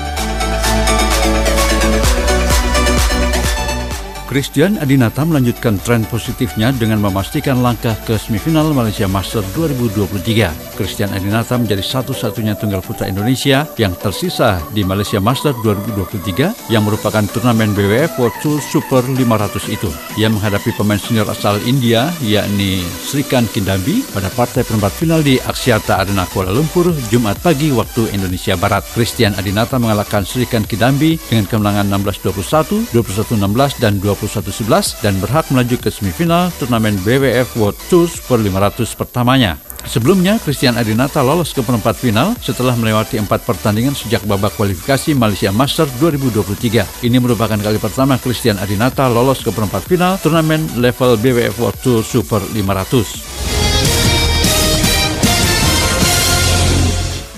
Christian 4.25 4.81
Adinata 4.81 5.21
melanjutkan 5.21 5.77
tren 5.85 6.01
positifnya 6.09 6.73
dengan 6.73 6.97
memastikan 6.97 7.61
langkah 7.61 7.93
ke 8.09 8.17
semifinal 8.17 8.73
Malaysia 8.73 9.05
Master 9.05 9.45
2023. 9.53 10.49
Christian 10.73 11.13
Adinata 11.13 11.61
menjadi 11.61 11.85
satu-satunya 11.85 12.57
tunggal 12.57 12.81
putra 12.81 13.05
Indonesia 13.05 13.69
yang 13.77 13.93
tersisa 13.93 14.57
di 14.73 14.81
Malaysia 14.81 15.21
Master 15.21 15.53
2023 15.61 16.73
yang 16.73 16.89
merupakan 16.89 17.21
turnamen 17.29 17.77
BWF 17.77 18.17
World 18.17 18.37
Tour 18.41 18.57
Super 18.65 19.05
500 19.05 19.69
itu. 19.69 19.89
Ia 20.17 20.33
menghadapi 20.33 20.73
pemain 20.73 20.97
senior 20.97 21.29
asal 21.29 21.61
India 21.69 22.09
yakni 22.25 22.81
Srikan 22.81 23.45
Kindambi 23.45 24.01
pada 24.09 24.33
partai 24.33 24.65
perempat 24.65 24.89
final 24.89 25.21
di 25.21 25.37
Aksiata 25.37 26.01
Arena 26.01 26.25
Kuala 26.33 26.49
Lumpur 26.49 26.89
Jumat 27.13 27.37
pagi 27.45 27.69
waktu 27.69 28.09
Indonesia 28.09 28.57
Barat. 28.57 28.81
Christian 28.89 29.37
Adinata 29.37 29.77
mengalahkan 29.77 30.25
Srikan 30.25 30.65
Kindambi 30.65 31.21
dengan 31.29 31.45
kemenangan 31.45 31.93
16-21, 31.93 32.89
21-16 32.89 33.77
dan 33.77 34.01
20 34.01 34.14
21-11 34.15 35.03
dan 35.03 35.19
berhak 35.19 35.45
melaju 35.51 35.75
ke 35.77 35.91
semifinal 35.91 36.49
turnamen 36.55 36.95
BWF 37.03 37.59
World 37.59 37.77
Tour 37.91 38.07
Super 38.07 38.39
500 38.39 38.95
pertamanya. 38.95 39.59
Sebelumnya, 39.85 40.41
Christian 40.41 40.81
Adinata 40.81 41.21
lolos 41.21 41.53
ke 41.53 41.61
perempat 41.61 41.93
final 41.93 42.33
setelah 42.41 42.73
melewati 42.73 43.21
empat 43.21 43.45
pertandingan 43.45 43.93
sejak 43.93 44.25
babak 44.25 44.57
kualifikasi 44.57 45.13
Malaysia 45.13 45.53
Master 45.53 45.85
2023. 46.01 47.05
Ini 47.05 47.17
merupakan 47.21 47.59
kali 47.61 47.77
pertama 47.77 48.17
Christian 48.17 48.57
Adinata 48.57 49.05
lolos 49.05 49.45
ke 49.45 49.53
perempat 49.53 49.85
final 49.85 50.17
turnamen 50.17 50.65
level 50.81 51.21
BWF 51.21 51.61
World 51.61 51.77
Tour 51.85 52.01
Super 52.01 52.41
500. 52.41 53.35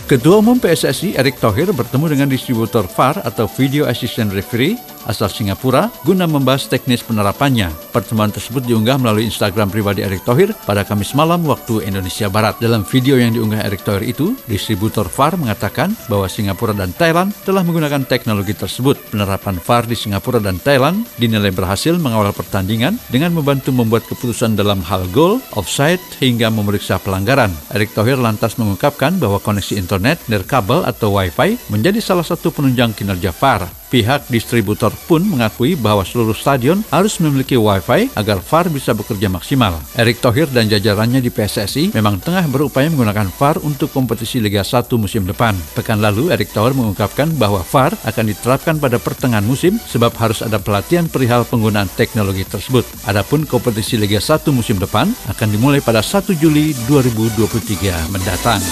Ketua 0.07 0.39
Umum 0.39 0.55
PSSI 0.55 1.19
Erick 1.19 1.35
Thohir 1.43 1.67
bertemu 1.75 2.15
dengan 2.15 2.31
distributor 2.31 2.87
VAR 2.87 3.19
atau 3.27 3.43
Video 3.59 3.83
Assistant 3.91 4.31
Referee 4.31 4.79
asal 5.05 5.29
Singapura 5.29 5.93
guna 6.01 6.25
membahas 6.25 6.65
teknis 6.65 7.05
penerapannya. 7.05 7.69
Pertemuan 7.93 8.33
tersebut 8.33 8.65
diunggah 8.65 8.97
melalui 8.97 9.29
Instagram 9.29 9.69
pribadi 9.69 10.01
Erick 10.01 10.25
Thohir 10.25 10.55
pada 10.65 10.81
Kamis 10.87 11.13
malam 11.13 11.45
waktu 11.45 11.85
Indonesia 11.85 12.31
Barat. 12.31 12.57
Dalam 12.57 12.81
video 12.87 13.19
yang 13.21 13.35
diunggah 13.35 13.61
Erick 13.67 13.85
Thohir 13.85 14.07
itu, 14.07 14.33
distributor 14.47 15.05
VAR 15.11 15.37
mengatakan 15.37 15.93
bahwa 16.07 16.25
Singapura 16.25 16.73
dan 16.73 16.95
Thailand 16.95 17.35
telah 17.45 17.61
menggunakan 17.61 18.07
teknologi 18.07 18.57
tersebut. 18.57 18.97
Penerapan 19.13 19.61
VAR 19.61 19.83
di 19.85 19.93
Singapura 19.93 20.41
dan 20.41 20.57
Thailand 20.57 21.05
dinilai 21.19 21.53
berhasil 21.53 21.93
mengawal 21.99 22.31
pertandingan 22.31 22.95
dengan 23.11 23.35
membantu 23.35 23.75
membuat 23.75 24.07
keputusan 24.07 24.55
dalam 24.55 24.79
hal 24.85 25.05
gol, 25.11 25.43
offside, 25.53 26.01
hingga 26.23 26.47
memeriksa 26.47 26.97
pelanggaran. 27.03 27.51
Erick 27.75 27.91
Thohir 27.91 28.15
lantas 28.15 28.55
mengungkapkan 28.55 29.19
bahwa 29.19 29.43
koneksi 29.43 29.75
internet, 29.75 30.23
nirkabel 30.31 30.85
atau 30.85 31.13
Wi-Fi 31.17 31.57
menjadi 31.73 31.99
salah 31.99 32.23
satu 32.23 32.53
penunjang 32.53 32.95
kinerja 32.95 33.33
VAR. 33.35 33.67
Pihak 33.87 34.27
distributor 34.27 34.91
pun 35.05 35.21
mengakui 35.21 35.77
bahwa 35.77 36.01
seluruh 36.01 36.33
stadion 36.33 36.81
harus 36.89 37.21
memiliki 37.21 37.53
Wi-Fi 37.53 38.17
agar 38.17 38.41
VAR 38.41 38.65
bisa 38.73 38.97
bekerja 38.97 39.29
maksimal. 39.29 39.77
Erick 39.93 40.17
Thohir 40.17 40.49
dan 40.49 40.65
jajarannya 40.65 41.21
di 41.21 41.29
PSSI 41.29 41.93
memang 41.93 42.17
tengah 42.17 42.49
berupaya 42.49 42.89
menggunakan 42.89 43.29
VAR 43.37 43.61
untuk 43.61 43.93
kompetisi 43.93 44.41
Liga 44.41 44.65
1 44.65 44.89
musim 44.97 45.29
depan. 45.29 45.53
Pekan 45.77 46.01
lalu, 46.01 46.33
Erick 46.33 46.49
Thohir 46.55 46.73
mengungkapkan 46.73 47.29
bahwa 47.37 47.61
VAR 47.61 47.93
akan 48.07 48.25
diterapkan 48.33 48.81
pada 48.81 48.97
pertengahan 48.97 49.45
musim 49.45 49.77
sebab 49.77 50.15
harus 50.17 50.41
ada 50.41 50.57
pelatihan 50.57 51.05
perihal 51.05 51.45
penggunaan 51.45 51.91
teknologi 51.93 52.47
tersebut. 52.47 52.87
Adapun 53.05 53.45
kompetisi 53.45 53.99
Liga 53.99 54.17
1 54.17 54.49
musim 54.49 54.81
depan 54.81 55.11
akan 55.29 55.47
dimulai 55.53 55.83
pada 55.83 56.01
1 56.01 56.33
Juli 56.39 56.73
2023 56.89 58.09
mendatang. 58.09 58.63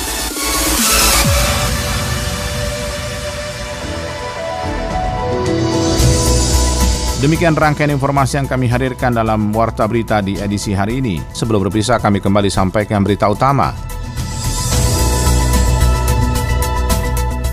Demikian 7.15 7.55
rangkaian 7.55 7.95
informasi 7.95 8.43
yang 8.43 8.47
kami 8.51 8.67
hadirkan 8.67 9.15
dalam 9.15 9.55
Warta 9.55 9.87
Berita 9.87 10.19
di 10.19 10.35
edisi 10.35 10.75
hari 10.75 10.99
ini. 10.99 11.23
Sebelum 11.31 11.63
berpisah, 11.63 11.95
kami 11.95 12.19
kembali 12.19 12.51
sampaikan 12.51 13.07
berita 13.07 13.31
utama. 13.31 13.71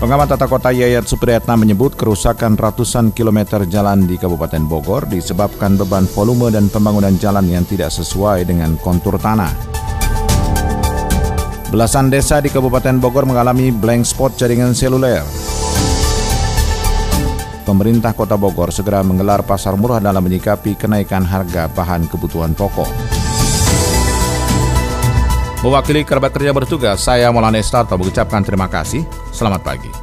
Pengamat 0.03 0.35
tata 0.35 0.51
kota 0.51 0.67
Yayat 0.67 1.07
Supriyatna 1.07 1.55
menyebut 1.55 1.95
kerusakan 1.95 2.59
ratusan 2.59 3.15
kilometer 3.15 3.63
jalan 3.63 4.03
di 4.03 4.19
Kabupaten 4.19 4.67
Bogor 4.67 5.07
disebabkan 5.07 5.79
beban 5.79 6.11
volume 6.11 6.51
dan 6.51 6.67
pembangunan 6.67 7.15
jalan 7.15 7.47
yang 7.47 7.63
tidak 7.63 7.87
sesuai 7.87 8.43
dengan 8.43 8.75
kontur 8.83 9.15
tanah. 9.15 9.47
Belasan 11.71 12.11
desa 12.11 12.43
di 12.43 12.51
Kabupaten 12.51 12.99
Bogor 12.99 13.23
mengalami 13.23 13.71
blank 13.71 14.03
spot 14.03 14.35
jaringan 14.35 14.75
seluler 14.75 15.23
pemerintah 17.63 18.11
Kota 18.11 18.35
Bogor 18.35 18.69
segera 18.69 19.01
menggelar 19.01 19.41
pasar 19.47 19.79
murah 19.79 20.03
dalam 20.03 20.21
menyikapi 20.21 20.75
kenaikan 20.75 21.23
harga 21.23 21.71
bahan 21.71 22.05
kebutuhan 22.11 22.51
pokok. 22.51 22.91
Mewakili 25.63 26.03
kerabat 26.03 26.35
kerja 26.35 26.51
bertugas, 26.51 26.99
saya 26.99 27.31
Maulana 27.31 27.55
Estarto 27.55 27.95
mengucapkan 27.95 28.43
terima 28.43 28.67
kasih. 28.67 29.07
Selamat 29.31 29.63
pagi. 29.63 30.02